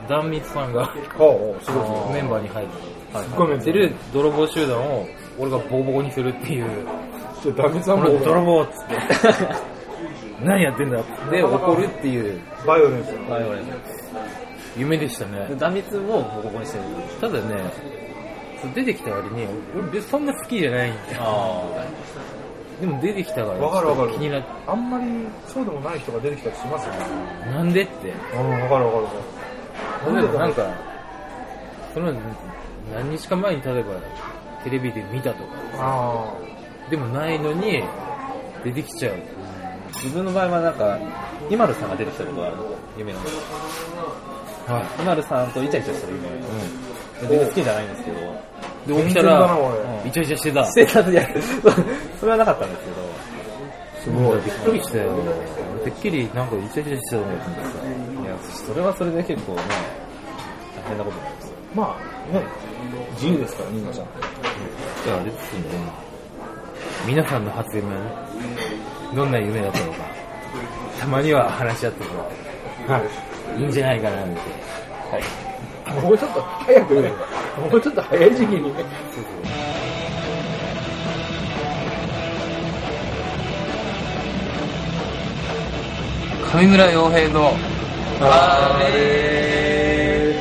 [0.08, 0.86] 壇蜜さんが
[1.18, 2.14] ほう、すごいすごい。
[2.14, 2.74] メンバーに入って
[3.24, 3.96] すごいメンバーてる。
[4.14, 6.86] 泥棒集団を俺がボコボコにするっていう。
[7.42, 8.06] ちょっとダメさんも。
[8.06, 8.96] この泥棒っつって。
[10.44, 12.40] 何やってんだで怒るっていう。
[12.66, 13.14] バイオレンス。
[14.78, 15.50] 夢でしたね。
[15.58, 16.84] 断蜜もボコボコにしてる。
[17.22, 18.00] ただね
[18.76, 21.64] 出てきた割に俺別にそんな好きじゃないんだよ
[22.80, 25.06] でも出てきたからわかるわかる気になってあんまり
[25.48, 27.00] そうでもない人が出てきたりしますよね。
[27.52, 29.16] なんでってうん、わかるわかるわか
[30.10, 30.16] る。
[30.16, 30.74] 例えばなんか
[31.94, 32.14] その
[32.94, 33.94] 何日か前に例えば
[34.64, 36.34] テレビで見たとかあ
[36.90, 37.84] でもないのに
[38.64, 39.16] 出てきちゃう
[39.96, 40.98] 自分の場合はなんか、
[41.50, 42.56] イマルさんが出てきたことがある
[42.98, 43.20] 夢の。
[43.20, 46.20] はいイマルさんとイチャイチャした夢。
[46.20, 46.32] う
[47.26, 47.28] ん。
[47.28, 48.18] 全然好きじゃないんですけど。
[48.96, 49.58] で起きたら
[50.06, 51.28] イチャイチャしてた してたいや、
[51.64, 51.72] そ
[52.22, 53.10] それはなかったんですけど。
[54.00, 55.12] すごいびっくりしたよ
[55.84, 57.70] 俺てっきりなんかイチャイチャしてたと思ってさ
[58.24, 59.62] いや、それはそれで結構ね、
[60.86, 61.54] 大変なことになります。
[61.54, 61.76] あ。
[61.76, 61.98] ま
[62.32, 62.46] あ、ね、
[63.16, 64.06] 自由ですから、みんなさん。
[65.04, 65.60] じゃああれですね
[67.08, 68.12] 皆さんの初夢はね
[69.16, 70.00] どんな夢だったのか
[71.00, 72.20] たまには話し合っても
[72.88, 73.00] は
[73.58, 73.62] い。
[73.62, 75.49] いいんじゃないかなってはい
[76.02, 77.12] もうちょっと早くね、
[77.72, 78.86] もうちょっと早い時期にね。
[86.52, 87.52] 上村洋平の
[88.22, 90.34] あれ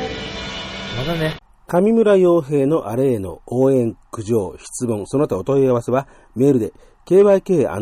[0.97, 6.73] まだね上村洋平のあれへの応援、苦情、質問、その他お問い合わせはメールで
[7.05, 7.79] kyk&y ア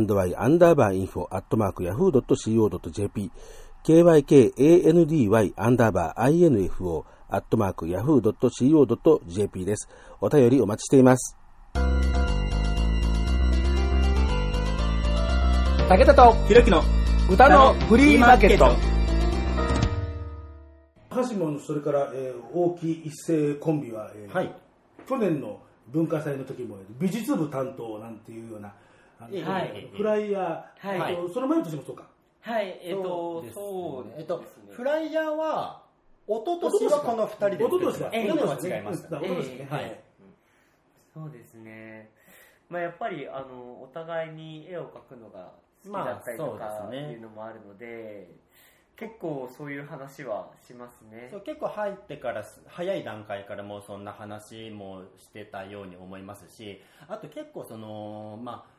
[0.48, 3.30] ンダーバーインフォアットマーク yahoo.co.jp
[3.84, 9.88] kykandy アンダーバー info アットマーク yahoo.co.jp です。
[10.20, 11.36] お便りお待ちしています。
[15.88, 16.82] 武田とひろきの
[17.30, 18.66] 歌のフリーマーケット。
[21.10, 24.54] ハシモン、それから、えー大木一世コンビは、えーはい。
[25.08, 28.72] 去年の文化祭の時も美術部担当なんていうような
[29.18, 29.90] あのはい。
[29.96, 31.12] フライヤー、はい。
[31.12, 32.04] えっとその前の年もそうか。
[32.40, 34.14] はい、えっと、ですそうね。
[34.18, 35.82] えっとですねフライヤーは
[36.28, 38.28] 一昨年はこの二人で一昨年だええ。
[38.28, 38.54] 去年は。
[38.54, 39.90] 違いましたね一昨年ね、ははいい
[41.14, 42.10] そうですね。
[42.68, 48.28] まあ、やっぱりあのお互いに絵を描くのが好きだったりとまあかっていうのもあるので、
[48.96, 51.28] 結構そういう話はしますね。
[51.30, 51.40] そう。
[51.40, 58.75] 結構入ってからす早い段階からもうそんな話もしてたように思いますしあと結構そのまあ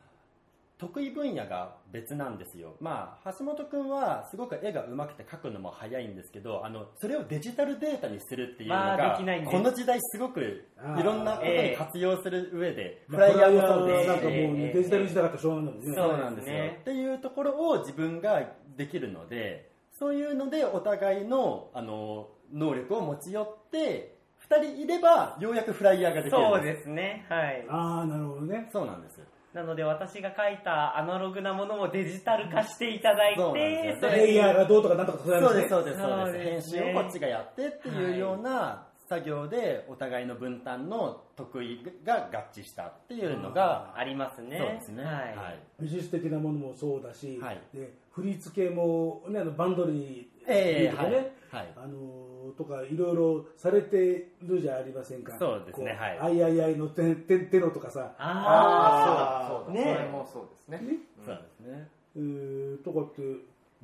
[0.78, 14.04] 得意分野が別なんですよ、まあ、橋本君はすごく絵が上手くて描くのも早いんですけどあのそれをデジタルデータにするっていうのまあが、できないんでこの時代すごくいろんなことに活用する上で、まあフライヤーもそうです。
[14.04, 15.94] しかもうねデジタルにしたかったらしょうがないもんね。
[15.96, 16.54] そうなんですよ。
[16.54, 16.78] ね。
[16.80, 18.42] っていうところを自分が
[18.76, 24.16] できるので、そういうのでお互いのあの能力を持ち寄って、
[24.48, 27.26] 2人いればようやくフライヤーができるんそうですね。
[27.28, 27.66] はい。
[27.68, 28.68] ああなるほどね。
[28.72, 29.20] そうなんです。
[29.54, 34.10] なので私が描いたアナログなものをデジタル化していただいてで、すよ。
[34.10, 36.38] レイヤーがどうとかなんとかそうです、ねそうです、そうそうで。
[36.38, 36.76] です。
[36.76, 44.42] 編集をこっちがやってっていうような作業でお互いの分担の得意が合致したっていうのが、あります。
[44.42, 44.58] ね。
[44.58, 44.88] そうです。
[44.90, 45.04] ね。
[45.04, 45.58] はい。
[45.80, 51.72] 美術的なものもそうだし、はいで振り付けも、ね、あのバンドにええはいはい。
[51.76, 55.36] あのーとかいろいろされてるじゃありませんか。
[55.38, 56.18] そうですねはい。
[56.20, 58.14] あいあいあいのててテロとかさ。
[58.18, 59.94] あそうだ、ね。
[59.96, 60.98] それもそうですね。
[61.24, 61.88] そうですね。
[62.16, 63.22] えーとかって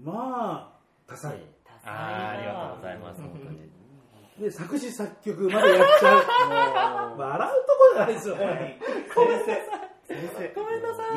[0.03, 1.37] まあ多彩、
[1.85, 3.71] あーありがとうございます、本当に。
[4.41, 6.17] で作詞作曲までやっちゃ
[7.17, 7.19] う。
[7.21, 8.37] 笑うとこじゃないですよ
[10.09, 10.65] 本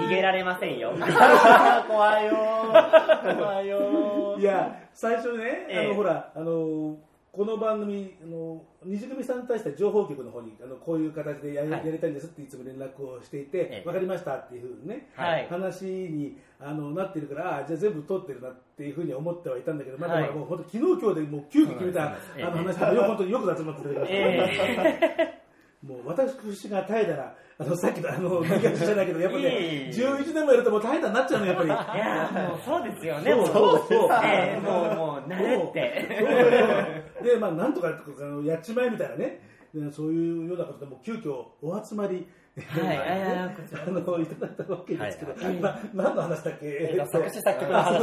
[0.01, 0.91] ー逃げられませんよ。
[1.87, 2.33] 怖いよ。
[2.33, 4.37] ー怖いよ。
[4.39, 5.85] いや最初ね、ええ。
[5.85, 6.97] あのほらあの
[7.31, 11.85] この番組あの二次組さんに対して情報局の方にあのこういう形でやり,、はい。
[11.85, 13.81] やりたいんですっていつも連絡をしていて、ええ。
[13.83, 15.47] 分かりましたっていうふうにね、はい。
[15.49, 20.35] 話にあのなってるからあじゃあ全部取ってるなっていうふうに思ってはいたんだけど、まだまだはい。
[20.35, 25.41] もう本当昨日今日でもう急遽決めた、あの話とかよ本当によく集まってくれました、え
[25.85, 29.91] もう私が怠惰なあのさっきのあの逃げ足じゃないけどやっぱいえいねえ。
[29.91, 31.67] 11年もやるともう怠惰になっちゃうのやっぱり。
[31.67, 33.33] いやーもうそうですよね。
[33.33, 34.09] もそうそう。
[34.23, 37.23] ええもう、もう、慣れって。
[37.23, 39.41] で、まあ、なんとかあのやっちまえみたいなね、
[39.73, 48.01] でそういうようなことで、もう急遽お集まり、はいあのいただいたわけですけど、はいまあ、何の話だっけ、えっと作詞作曲の話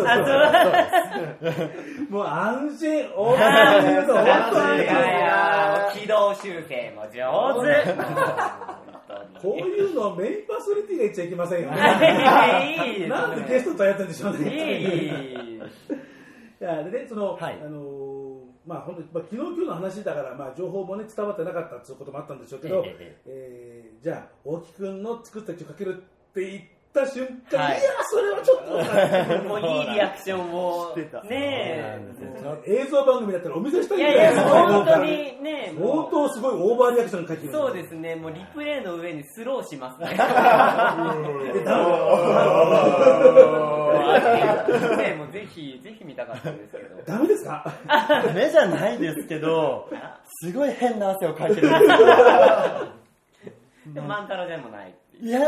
[2.09, 4.87] もう安心、オーバーで言うと、本当にい。
[4.87, 8.85] やいや、軌道修正も上手。
[9.41, 13.09] こういうのをメインパーソナリティが言っちゃいけませんよ ね。
[13.09, 15.61] なんでゲストとやってるんでしょうね。
[16.61, 17.59] いやでね、その、はい。
[17.63, 18.25] あのー
[18.67, 26.63] まあ本当に、まあ、昨日今日の話だから、まあ、情報もね伝わってなかったっていうこともあったんでしょうけど、えええーじゃあ大木君の作った曲かけるって言っ
[26.95, 28.71] た瞬間、はいい、やそれはちょっと
[29.49, 30.95] もういいリアクションを、
[31.29, 31.99] ね
[32.67, 33.99] 映像番組だったらお見せしたえ。
[33.99, 40.11] いいやいや、本当相にね、もう当すごいオーバーリアクション書いてるそうですね、もうリプレイの上にスローしますね。
[44.97, 47.03] ねもうぜひ、ぜひ見たかったんですけど。
[47.07, 47.73] ダメですか？
[47.89, 49.89] ダメじゃないですけど、
[50.43, 51.89] すごい変な汗をかいてるんですよ。
[53.95, 54.95] でも、万太郎でもない。
[55.21, 55.41] いや、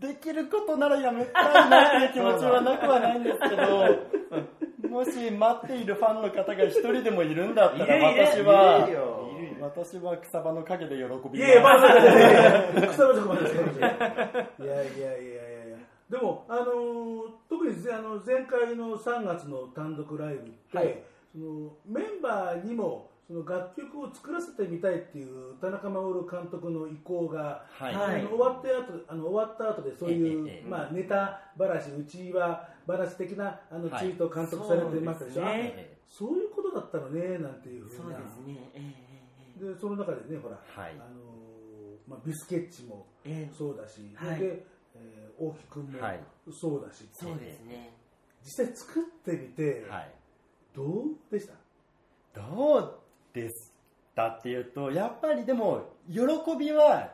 [0.00, 8.88] できることならやめたいなっていう気持ちはなくはないんですけど、 もし待っているファンの方が一人でもいるんだったら、私は、
[9.60, 11.98] 私は草場の陰で喜びいやいや、ますね。
[14.60, 15.76] いやいやいやいやいや。
[16.10, 27.94] でも、あのー特にぜあの前回の3月の単独ライブって、そのメンバーにもその楽曲を作らせてみたいっていう田中守監督の意向が、はい。
[27.94, 34.06] あの終わった後あの終わった後でそういう、ええええまあ、ネタ話内輪話的なあのはい。
[34.06, 35.98] ツイートを監督されてましたでしょ、そうですね。
[36.08, 38.70] そういうことだったのねなんていうふそううなですね。
[38.74, 38.94] え
[39.60, 40.92] でその中でねほら、はい。
[40.92, 43.50] あのーまあ、ビスケッチもええ。
[43.52, 44.40] えそうだし、はい。
[44.40, 44.64] で、
[44.94, 46.20] えー大木君もはい。
[46.50, 47.92] そうだし、そうですね。
[48.42, 50.10] 実際作ってみて、はい。
[50.74, 52.40] どうでした？
[52.40, 52.94] どう
[53.42, 53.72] です
[54.14, 56.22] かっていうと、やっぱりでも、喜
[56.58, 57.12] びは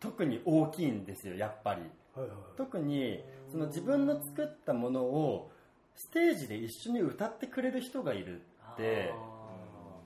[0.00, 1.82] 特に大きいんですよ、やっぱり。
[2.14, 5.50] はいはい特にその自分の作ったものを
[5.94, 8.40] ステージで一緒に歌ってくれる人がいる
[8.72, 9.14] って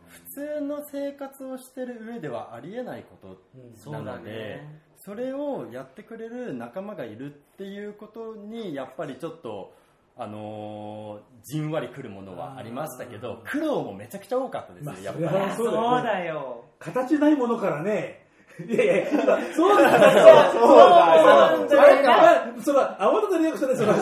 [0.07, 3.39] 普通の生活をしてる上ではありえないこ
[3.85, 4.83] となのでね。
[4.97, 9.75] それをやってくれる仲間がいるっていうことにやっぱりちょっと、
[10.17, 15.57] あのーじんわりくるものはありましたけど苦労もめちゃくちゃ多かったですよ、まあやっぱり。
[15.57, 16.65] そうだよ。
[16.79, 18.23] 形ないものからね。
[18.69, 19.07] いやいや、
[19.55, 23.93] そうなんだそうなんだあれか、その、慌てたリアクションでその、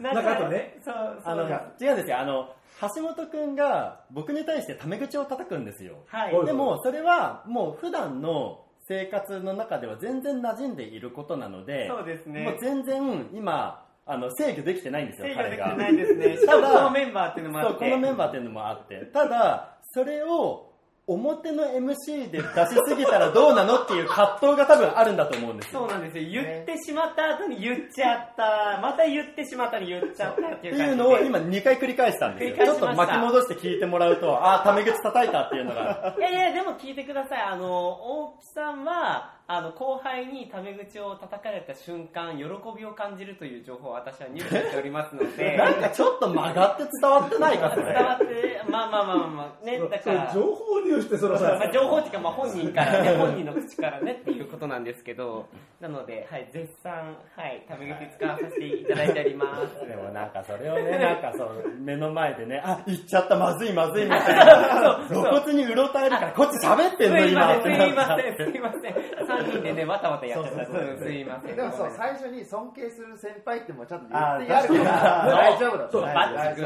[0.00, 2.18] ななんかあとね、そうあの、違うんですよ。
[2.18, 2.54] あの、
[2.94, 5.96] 橋本くんが僕に対してタメ口を叩くんですよ。
[6.06, 15.64] はいでも、それはもう普段の生活の中では全然馴染んでいることなので、そうですねもう全然今、あの、制御できてないんですよ、制御で彼が。
[15.66, 19.06] きてないですねしかもこのメンバーっていうのもあってこのメンバーっていうのもあって。
[19.12, 20.70] ただ、それを
[21.06, 22.44] 表の MC で出し
[22.86, 25.80] すぎたらどうなのっていう葛藤が多分あるんだと思うんですよ。
[25.80, 32.50] そうなんですよ言ってしまった後に言っちゃったまた言ってしまったに言っちゃったっていう感じでっていうのを今2回繰り返したんですよ。
[32.50, 36.14] 繰り返しましたちょっと巻き戻して聞いてもらうと、ああ、タメ口叩いたっていうのが。
[36.16, 37.42] いやいや、でも聞いてください。
[37.42, 42.44] あの、大木さんは、あの、後輩にタメ口を叩かれた瞬間、喜
[42.78, 47.92] びを感じるという情報を私は入手しておりますので、 なんかちょっと曲がって伝わってないか、それ。
[47.92, 55.46] 伝わって、まあまあまあまあまあ、ね、だから、情報入して、そのさまあ、、情報っていうか、まあ、本人からね、 本人の口からねっていうことなんですけど、
[55.80, 59.82] なので、はい、絶賛、はい、タメ口使わさせていただいております。
[59.84, 65.04] でもなんかそれをね、なんかそう、目の前でね、あ、言っちゃった、まずいまずいみたいな。
[65.08, 69.39] 露骨にうろたえるから、こっち喋ってんの今すいません、すいません。
[69.46, 70.78] 3人でね、わたわたやっちゃった。
[70.78, 71.56] うんすいません。
[71.56, 76.00] でもそう、最初に尊敬する先輩ってもちゃんと言ってやるから 大丈夫だと。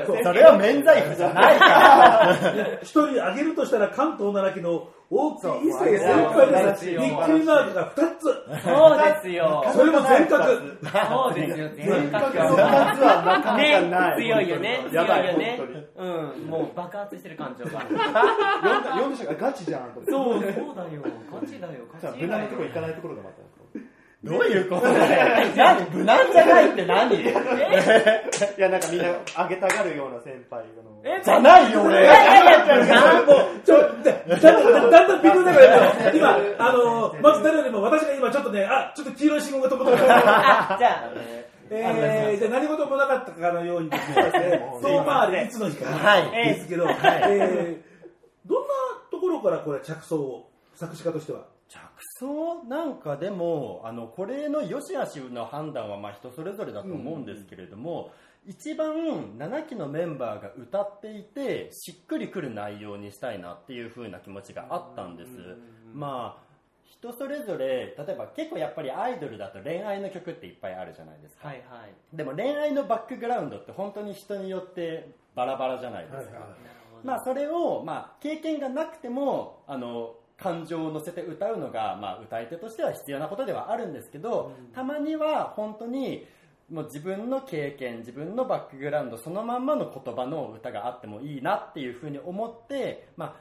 [0.06, 2.36] そうそれは免罪符じゃないから。
[2.82, 6.84] 一人挙げるとしたら関東奈良木の大木一そう世先輩です。
[6.84, 8.24] そうびっくりマークが2つ。
[8.64, 9.64] そうですよ。
[9.72, 10.44] それも全角。
[10.44, 12.34] そうですよ、全角。
[13.56, 14.16] ねない。
[14.18, 15.60] 強いよね、強やばい、いよね。
[15.96, 16.08] うん、
[16.50, 17.80] もう爆発してる感情が。
[17.80, 18.10] 読んだ
[18.90, 19.94] 読んでしまうガチじゃん。
[19.94, 20.58] そう、そうだよ、
[21.30, 22.62] ガチだよ、じゃあガチだよ無難なとこ。
[22.64, 23.43] 行かないところがまた。
[24.24, 25.54] どういうことだよ。
[25.54, 27.14] 何無難じゃないって何？
[27.14, 27.24] い
[28.58, 31.02] や、なんかみんなあげたがるような先輩の。
[31.04, 31.20] え？
[31.22, 32.08] じゃないよ、俺。
[33.26, 41.10] もう、ちょ、だだんだん、だんだん微妙だから、今、あのー、まず誰よりも私が今ちょっとね、あ、ちょっと黄色い信号が飛ぶとこあ、じゃあ、
[41.70, 44.22] えー、じゃあ何事もなかったかのようにですね、
[44.82, 46.30] 遠回りいつの日か、はい。
[46.54, 48.72] ですけど、えー、どんな
[49.10, 51.44] ところからこれ着想を、作詞家としては？
[52.24, 58.10] 着想なんかでもあのこれの良し悪しの判断はまあ人それぞれだと思うんですけれども、
[58.46, 58.94] 一番
[59.38, 65.30] 7期のメンバーが歌っていてしっくりくる内容にしたいなっていう風な気持ちがあったんです、
[65.92, 66.44] まあ
[66.86, 72.16] 人それぞれ例えば結構やっぱりアイドルだと恋愛の曲っていっぱいあるじゃないですか、はいはい。
[72.16, 76.46] でも恋愛のバックグラウンドって本当に人によってバラバラじゃないですか、
[77.02, 86.26] まあ、それを、まあ、経験がなくてもあの感情を乗せて歌うのが、まあ、歌い手としては必要なことではあるんですけど、たまには本当に
[86.70, 93.37] もう自分の経験自分のバックグラウンドそのまんまの言葉の歌があってもいいなっていうふうに思って、ま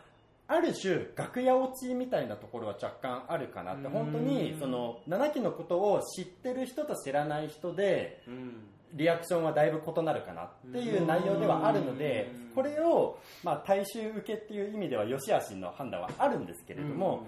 [0.48, 3.88] あ、ある種楽屋落ちみたいなところは若干あるかなって。
[3.88, 8.54] 本当にその7期のことを知ってる人と知らない人でうん。
[8.94, 17.26] リアクションはだいぶ異なるかなっていう内容ではあるのでこれを、まあ、大衆受けっていう意味では良し悪しの判断はあるんですけれども、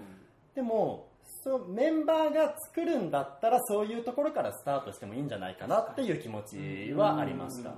[0.54, 1.08] でも
[1.42, 7.70] そうメンバーが作るんだったらそういうところからスタートしてもいいんじゃないかなっていう気持ちはありました。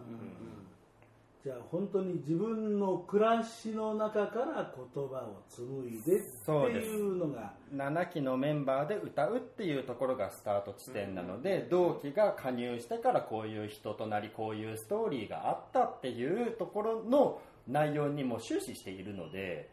[1.45, 19.71] じゃあ本当に自分の暮らしの中から言葉を紡いでっていうのが、7期のメンバーで歌うっていうところがスタート地点なので、同期が加入してからこういう人となりこういうストーリーがあったっていうところの内容にも終始しているので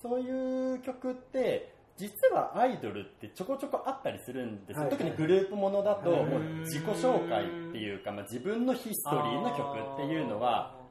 [0.00, 4.90] そういう曲って実はアイドルってちょこちょこあったりするんですよ、はい。
[4.90, 6.24] 特にグループものだとはい。
[6.24, 10.81] もう自己紹介っていうか、まあ、自分のヒストリーの曲っていうのは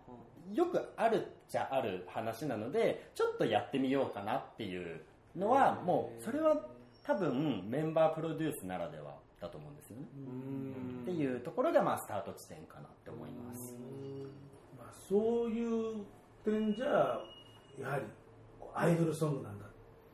[0.54, 5.02] よくあるっちゃある話なのでちょっとやってみようかなっていう
[5.36, 6.56] のはもうそれは
[7.04, 10.04] 多分メンバープロデュースならではだと思うんですよね。
[11.02, 13.76] っていうところがまあスタート地点かなって思います。
[14.78, 16.06] まあ、そういう
[16.46, 17.20] 点じゃ
[17.80, 18.04] やはり
[18.74, 19.70] アイドルソングなんだっ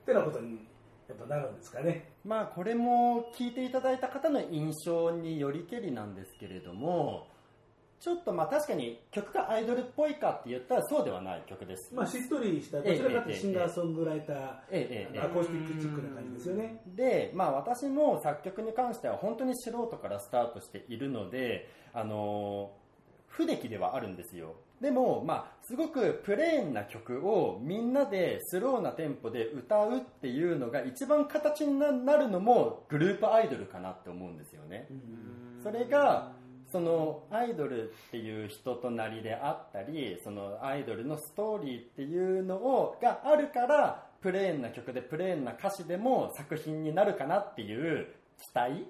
[0.05, 0.67] てなことに
[1.07, 2.13] やっぱなるんですかね。
[2.23, 7.27] まあこれも聞いていただいた方の印象によりけりなんですけれども
[7.99, 16.81] ちょっとまあ確かに曲がアイドルっぽいかって言ったらそうではない曲です、まあしっとりしたどちらかというとシンガーソングライター、アコースティックチックな感じですよね。
[16.95, 22.71] で、まあ、私も作曲に関しては本当に素人からスタートしているので、あの
[23.27, 24.55] 不出来ではあるんですよ。
[24.81, 34.87] でも、まあ、すごくプレーンな曲をみんなでスローなテンポで歌うっていうのが一番形になるのもグループアイドルかなって思うんですよね、
[35.63, 36.31] それが
[36.71, 48.07] そのアイドルっていう人となりであったりそのアイドルのストーリーっていうのをがあるからプレーンな曲でプレーンな歌詞でも作品になるかなっていう
[48.41, 48.85] 期待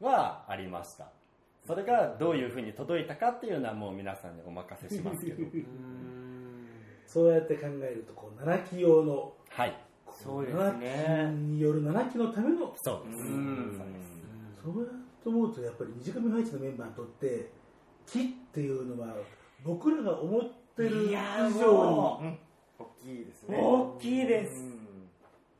[0.00, 1.06] はありました。
[1.66, 5.46] それがどういうふうに届いたかっていうのはもう皆さんにお任せしますけど。
[7.06, 9.76] そうやって考えるとこう7期用のはい。
[10.10, 13.22] そうです7ね期による7期のためのそうです。
[13.22, 13.80] うん。
[14.64, 17.50] そうやって思うとやっぱり二次組ファイツのメンバーにとって
[18.06, 19.14] 木っていうのは
[19.64, 20.40] 僕らが思っ
[20.76, 22.38] てる以いやー上もに
[22.78, 23.58] 大きいですね。
[23.60, 24.62] 大きいです。
[24.62, 24.82] うん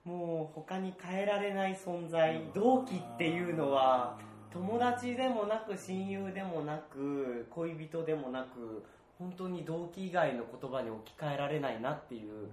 [0.04, 4.18] もう他に変えられない存在同期っていうのは
[4.52, 8.84] 友達でもなく親友でもなく恋人でもなく
[9.18, 12.48] 本当に同期以外の言葉に置き換えられないなっていう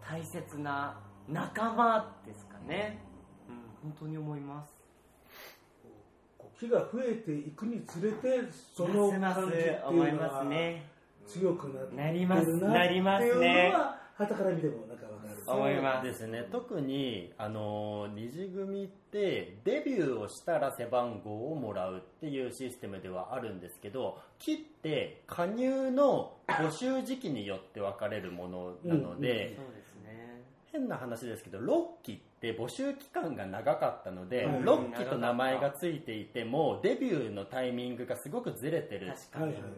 [0.00, 2.98] 大切な仲間ですかね、
[3.48, 4.73] うん、本当に思います
[6.58, 8.40] 木が増えていくにつれて
[8.76, 10.86] その感じっていうのはすね
[11.26, 13.30] 強くなってなりまするななりますね。
[13.30, 15.34] っていうのは旗から見てもなんかわかる。
[15.46, 16.06] 思います。
[16.06, 16.46] ですね。
[16.52, 30.42] 特にあの二次組ってデビューをしたら背番号をもらうっていうシステムではあるんですけど木って加入の募集時期によって分かれるものなので、そうですね。
[30.70, 39.12] 変な話ですけど6期って募集期間が長かったので、はい6期と名前がついていてもデビューのタイミングがすごくずれてる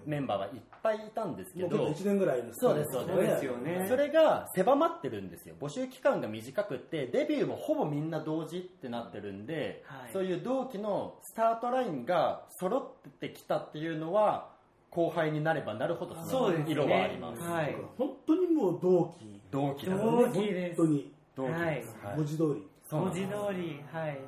[0.05, 0.53] メンバーはいっ
[0.83, 3.45] ぱいいたんですけどもう結構1年ぐらいのそうですそうそうです。
[3.45, 5.55] よねそれが狭まってるんですよ。
[5.61, 10.13] 募集期間が短くってデビューもほぼみんな同時ってなってるんで、はい。
[10.13, 14.51] そういう同期のスタートラインが揃ってきたっていうのは
[14.91, 16.73] 後輩になればなるほどそうですね。
[16.73, 17.77] 色はあります、はい。
[17.99, 19.41] 本当にもう同期。
[19.51, 20.81] 同期だ同期です。
[20.81, 24.07] 本当に同期です、はいはい文字通り文字通りはい。
[24.07, 24.21] なる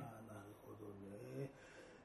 [0.66, 1.50] ほどね、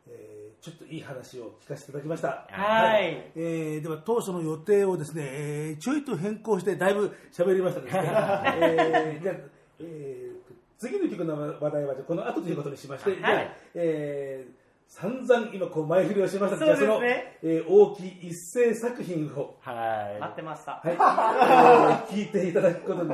[0.08, 2.48] えーちょっといい話を聞かせていただきました。
[2.50, 3.32] はい。
[3.36, 9.36] えーでは当初の予定をですね、えーちょいと変更してだいぶ喋りましたですね、 えーじゃあ、
[9.80, 13.20] えー次の曲の話題はじゃあこの後ということにしまして、はい。
[13.20, 16.66] じゃあえー散々今こう前振りをしました。
[16.66, 16.88] のでそね。
[16.88, 19.58] の、えー大きい一斉作品を。
[19.60, 20.20] はい。
[20.22, 23.10] 待ってました、はい、えー聞いていただくことに、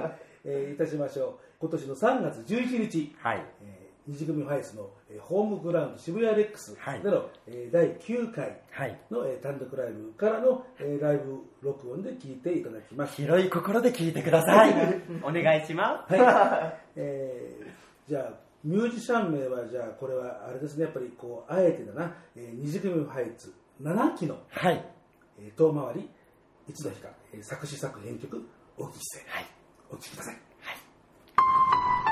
[0.46, 1.46] えーいたしましょう。
[1.60, 3.46] 今年の3月11日、はい。
[3.64, 7.02] えー二次組ファイスの、えーホームグラウンド渋谷レックスはい。
[7.02, 9.00] での、えー第9回はい。
[9.12, 13.16] の、えー単独ライブからの、えーライブ録音で聞いていただきます。
[13.16, 14.74] 広い心で聞いてください。
[15.24, 16.14] お願いします。
[16.16, 16.90] はい。
[16.96, 24.84] えーじゃあ、ミュージシャン名は、じゃあ、これはあれですね、やっぱりこう、あえてだな、えー二次組ファイツ7期の、はい。
[25.40, 26.10] えー遠回り、
[26.68, 28.44] 一度日か、えー作詞作編曲、
[28.78, 29.46] 大きいせ、はい、
[29.92, 30.34] お聞きください。
[30.34, 30.40] は
[30.72, 32.09] い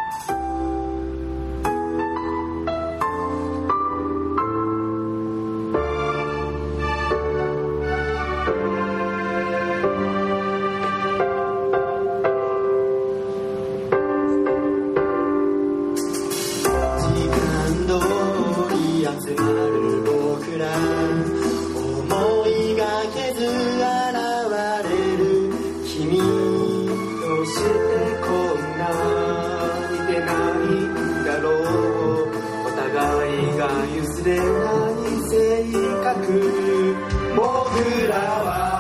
[34.28, 35.64] が譲れない性
[36.04, 36.96] 格
[37.36, 38.77] 僕らは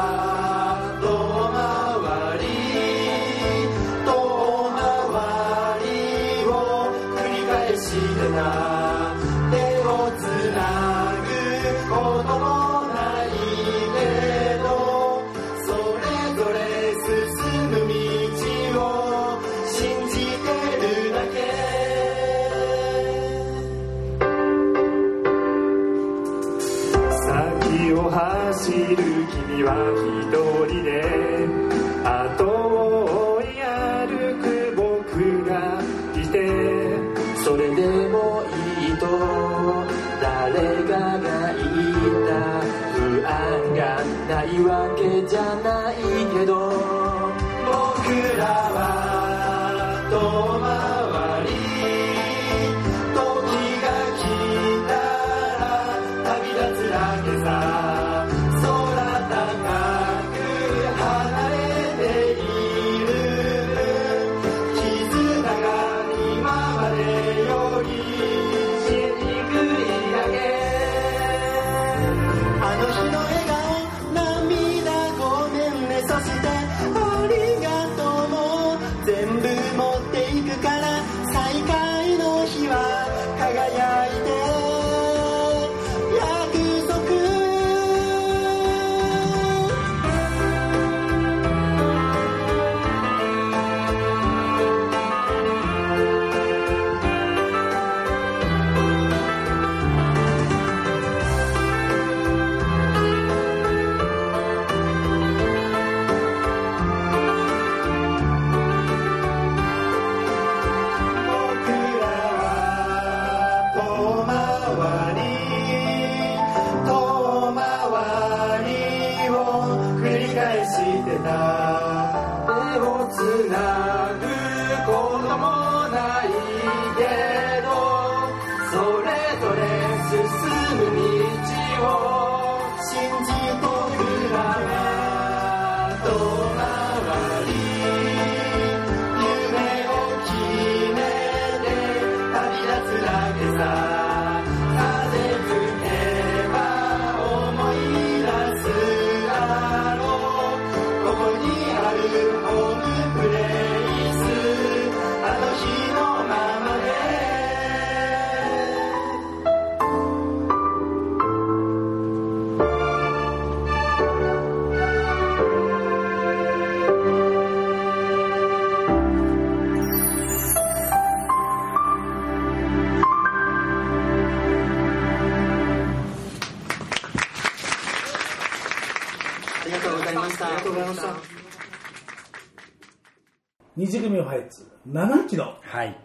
[184.98, 185.96] 7期のはい。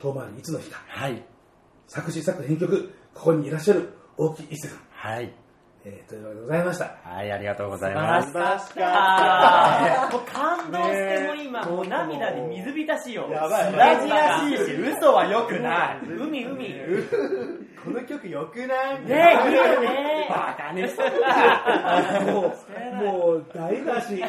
[0.00, 1.22] 遠回りいつの日かはい。
[1.86, 5.30] 作詞作編曲ここにいらっしゃる大木一世さん、はい。
[5.84, 8.28] えーというわけでございましたはい、ありがとうございます。
[8.28, 10.16] 素晴らしかった。
[10.16, 13.28] もう感動してもう今、 もう涙で水浸しよ。
[13.30, 15.98] やばい大事らしいし、嘘は良くない。
[16.18, 16.68] 海、海。
[16.70, 16.86] ね
[17.84, 19.00] この曲良くない？
[19.08, 20.28] え、いいよね。
[20.30, 20.88] バカね。
[22.32, 24.20] もうもう大出しい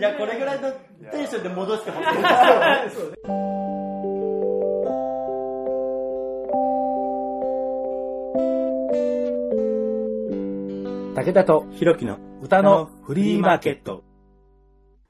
[0.00, 0.72] や、 これぐらいの
[1.10, 2.06] テンションで戻してほしい。
[11.14, 14.04] 武田とひろきの歌のフリーマーケット。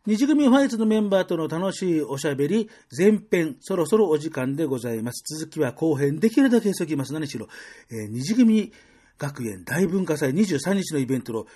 [0.06, 5.24] 二次組ファイツのメンバーとの楽しいおしゃべり、前編、そろそろお時間でございます。
[5.40, 7.12] 続きは後編、できるだけ急ぎます。
[7.12, 7.48] 何しろ、
[7.90, 8.72] えー二次組
[9.18, 11.46] 学園大文化祭23日のイベントの、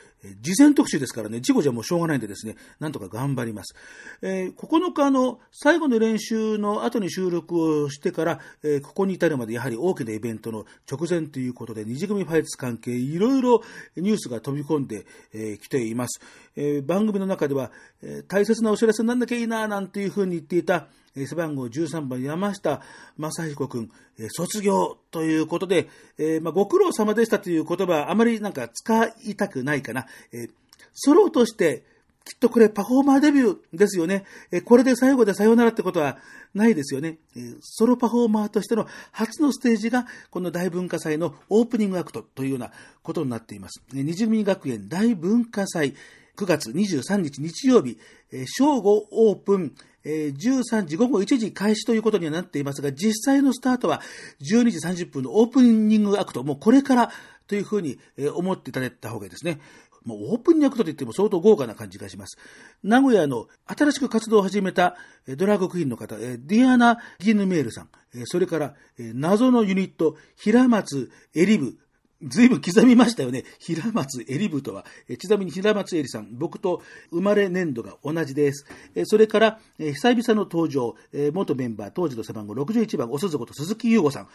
[0.41, 3.75] 事前特集ですからね、事故じゃもうしょうがないんでですね、なんとか頑張ります。
[4.23, 13.62] えー9日の最後の練習の後に収録をしてから、えーここに至るまでやはり大きなイベントの直前ということで、二次組ファイツ関係、いろいろ
[13.97, 16.21] ニュースが飛び込んでき、えー来ています。
[16.57, 17.71] えー番組の中では、
[18.03, 22.83] えー大切なお知らせになんなきゃいいな、なんていうふうに言っていた、えー背番号13番山下
[23.16, 30.07] 正彦君、えー卒業ということで、えーまあ、ご苦労様でしたという言葉はあまりなんか使いたくないかな。
[30.33, 30.51] えー
[30.93, 31.85] ソロとして、
[32.25, 34.25] きっとこれパフォーマーデビューですよね。
[34.53, 36.19] えこれで最後でさよならってことは
[36.55, 37.17] ないですよね。
[37.35, 42.71] えソロパフォーマーとしての初のステージがこの大文化祭のオープニングアクトというような
[43.03, 43.83] ことになっています。
[43.97, 45.95] え二次組学園大文化祭
[46.37, 47.99] 9月23日日曜日、
[48.31, 54.03] え正午オープン、え13時午後1時開始ということにはなっていますが、実際のスタートは
[54.43, 57.11] 12時30分のオープニングアクト、もうこれから
[57.47, 57.99] というふうに
[58.35, 59.59] 思っていただいた方がいいですね。
[60.05, 62.39] もうオープニングアクトといっても相当豪華な感じがします。
[62.83, 64.97] 名古屋の新しく活動を始めた
[65.37, 67.89] ドラッグクイーンの方、ディアナ・ギヌメールさん、
[68.25, 71.77] それから謎のユニット、平松エリブ、
[72.23, 73.45] ずいぶん刻みましたよね。
[73.59, 74.85] 平松エリブとは。
[75.19, 78.67] ちなみに平松エリさん、僕と生まれ年度が同じです。
[79.07, 80.97] それから、久々の登場、
[81.33, 84.29] 元メンバー、当時の背番号61番、お鈴子と鈴木優吾さん、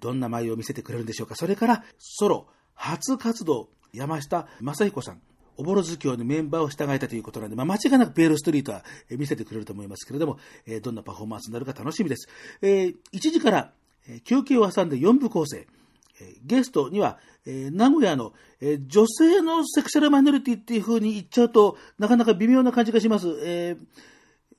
[0.00, 1.36] どんな舞を見せてくれるんでしょうか。
[1.36, 5.20] それから、ソロ、初活動、山下正彦さん。
[5.56, 12.28] おぼろ月夜のメンバーを従えたということなんで、まあ、間違いなくペールストリートは見せてくれると思いますけれども、えーどんなパフォーマンスになるか楽しみです。
[12.62, 13.72] えー1時から、
[14.24, 15.66] 休憩を挟んで4部構成。
[16.44, 23.28] ゲストには、え名古屋の、え女性のセクシャルマイノリティっていう風に言っちゃうと、なかなか微妙な感じがします。
[23.42, 23.78] えー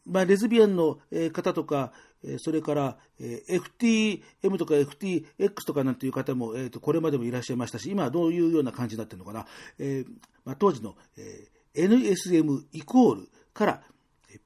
[0.05, 1.93] まあ、レズビアンのえ方とか、
[2.37, 5.25] それから、え FTM とか FTX
[5.65, 9.47] とかなんていう方も、えーとこれまでもいらっしゃいましたし、今はどういうような感じになってるのかな。
[9.79, 10.11] えー
[10.45, 13.81] まあ、当時の、えー NSM イコールから、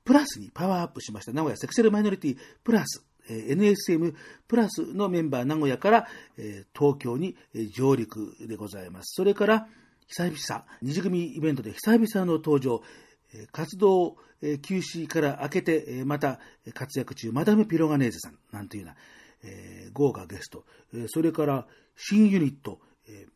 [0.04, 1.32] プラスにパワーアップしました。
[1.32, 4.14] 名古屋セクシャルマイノリティプラス、えー NSM
[4.48, 6.08] プラスのメンバー名古屋から、
[6.38, 7.36] えー東京に
[7.74, 9.16] 上陸でございます。
[9.16, 9.68] それから、
[10.08, 12.84] 久々、二次組イベントで久々の登場、
[13.52, 14.18] 活動
[14.62, 16.40] 休止から明けて、また
[16.74, 18.98] 活躍中、マダム・ピロガネーゼさんなんていうような、
[19.44, 20.66] えー豪華ゲスト、
[21.08, 23.36] それから新ユニット、えー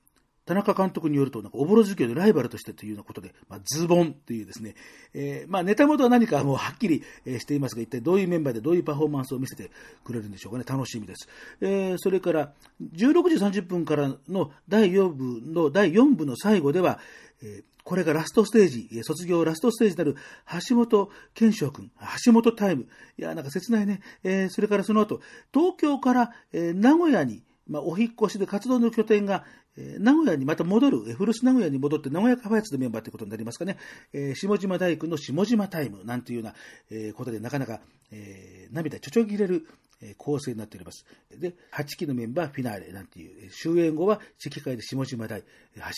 [0.50, 4.74] 田中監督によると、なんか、おぼろ月夜のライバルとしてというようなことで、まあ、ズボンというですね、
[5.14, 7.04] えーまあ、ネタ元は何かもうはっきり
[7.38, 9.70] していますが、一体どういうメンバーでどういうパフォーマンスを見せて
[10.04, 11.30] くれるんでしょうかね、楽しみです。
[11.62, 17.00] えーそれから、16時30分からの第4部の、第4部の最後では、
[17.44, 20.16] えーこれがラストステージ、卒業ラストステージになる。
[20.70, 21.92] 橋本健翔君、
[22.26, 22.88] 橋本タイム。
[23.18, 24.02] いや、なんか切ないね。
[24.24, 25.22] えーそれからその後、
[25.54, 29.44] 東京から、えー名古屋に、まあ、お引越しで活動の拠点が、
[29.78, 33.78] えー名古屋にまた戻る、古巣名古屋に戻って名古屋カフェツのメンバーということになりますかね、
[34.14, 36.56] えー下島大工の下島タイムなんていうような、
[36.92, 37.80] えーことでなかなか、
[38.12, 39.66] えー涙ちょちょぎれる、
[40.18, 41.06] 構成になっております。
[41.38, 45.44] で、8期のメンバーフィナーレなんていう、終演後は地域会で下島大、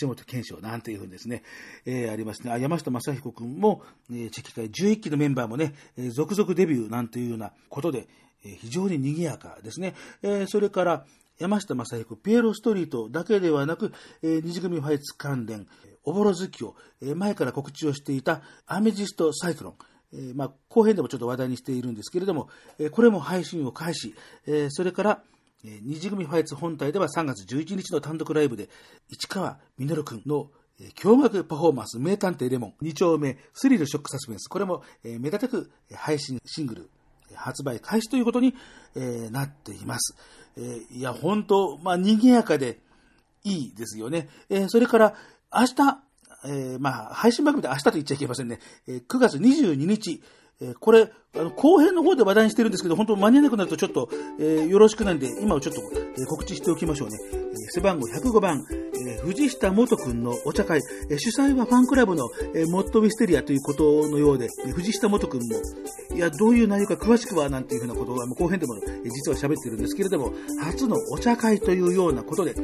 [0.00, 1.42] 橋本健翔なんていうふうにですね、
[1.86, 2.52] えーありますね。
[2.52, 8.08] あ山下正彦君も、えー地域会11期のメンバーもね、えー続々デビューなんていうようなことで、
[8.44, 9.94] えー非常に賑やかですね。
[10.22, 11.06] えーそれから、
[11.38, 13.92] 山下正彦、ピエロストリートだけではなく、
[14.22, 15.66] えー二次組ファイツ関連、
[16.04, 19.74] おぼろ月を、えー前から告知をしていたアメジストサイクロン、
[20.14, 22.48] えーまあ、後編でもちょっと話題にしているんですけれども、
[22.78, 24.14] えーこれも配信を開始、
[24.46, 25.22] えーそれから、
[25.64, 28.68] えー二次組ファイツ本体では3月11日の単独ライブで、
[29.08, 30.50] 市川実君の
[30.80, 36.90] えー驚愕パフォーマンス、名探偵レモン、2丁目、スリルショックサスペンス、これも、えーめでたく配信シングル、
[37.34, 38.54] 発売開始ということに、
[38.94, 40.16] えーなっています。
[40.56, 42.80] えーいや、本当まあ、賑やかで
[43.44, 44.28] いいですよね。
[44.50, 45.14] えーそれから、
[45.54, 46.02] 明日、
[46.44, 48.58] えーまあ、配信番組で明日と言っちゃいけませんね。
[48.86, 50.22] えー9月22日、
[50.60, 57.18] えーこれ、あの、後編の方で話題にしてるんですけど、本当間に合わなくなるとちょっと、えーよろしくないんで、今をちょっと、えー告知しておきましょうね。
[57.32, 58.64] えー背番号105番、
[59.22, 65.60] 藤下元くんのお茶会、え主催はファンクラブの、えーモットウィステリアということのようで、え藤下元くんも、
[66.14, 72.62] いや、どういう内容か詳しくはなんていうふうなことは、もう後編でも、えー実は喋ってるんですけれども、初のお茶会というようなことで、えー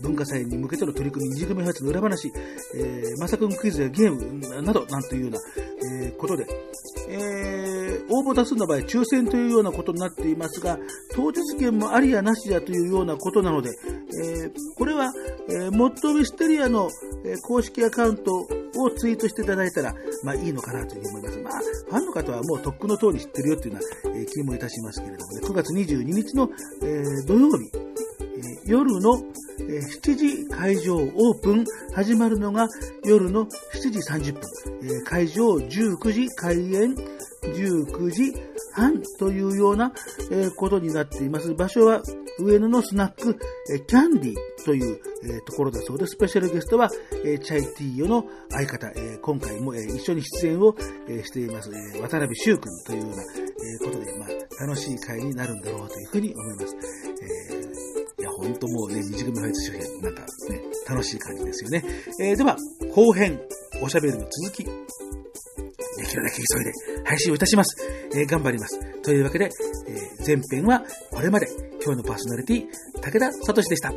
[0.00, 2.32] 文化祭に向けての取り組み、二次組発の裏話、
[2.76, 5.38] えー、まさくんクイズやゲームなど、なんというような、
[5.78, 6.46] えーことで、
[7.08, 10.78] えー応募多数の場合、抽選というようなことになっていますが、
[11.14, 13.70] 当日券もありやなしやというようなことなので、
[14.22, 15.12] えーこれは、
[15.48, 16.90] えーモットウィステリアの、
[17.24, 21.38] え公式アカウントをツイートしていただいたら、まあいいのかなというふうに思います。
[21.40, 26.48] まあ、ファンの方はもうとっくの通り知ってるよっていうような、え気もいたしますけれどもね、9月22日の、
[26.82, 27.70] え土曜日、
[28.64, 29.22] 夜の、
[29.58, 31.64] 7時会場オープン、
[31.94, 32.68] 始まるのが
[33.04, 36.94] 夜の7時30分、会場19時開演、
[37.42, 38.34] 19時
[38.72, 39.92] 半というような、
[40.56, 41.54] ことになっています。
[41.54, 42.02] 場所は
[42.38, 43.34] 上野のスナック、
[43.86, 44.34] キャンディ
[44.64, 45.00] という、
[45.44, 46.12] ところだそうです。
[46.12, 50.76] スペシャルゲストは、チャイティーヨの相方、今回も、一緒に出演を、
[51.24, 51.70] しています、
[52.00, 53.24] 渡辺修君というような、
[53.80, 54.06] ことで、
[54.60, 56.76] 楽しい会になるんだろうというふうに思います。
[58.42, 60.26] えーいや、ほんともうね、二次組ファイツ周辺、なんかね、
[60.88, 61.84] 楽しい感じですよね。
[62.20, 62.56] えーでは、
[62.94, 63.40] 後編、
[63.82, 66.72] おしゃべりの続き、できるだけ急いで
[67.04, 67.76] 配信をいたします。
[68.14, 68.78] えー頑張ります。
[69.02, 69.50] というわけで、
[69.88, 71.48] えー前編はこれまで、
[71.84, 72.66] 今日のパーソナリティ、
[73.00, 73.92] 武田聡でした。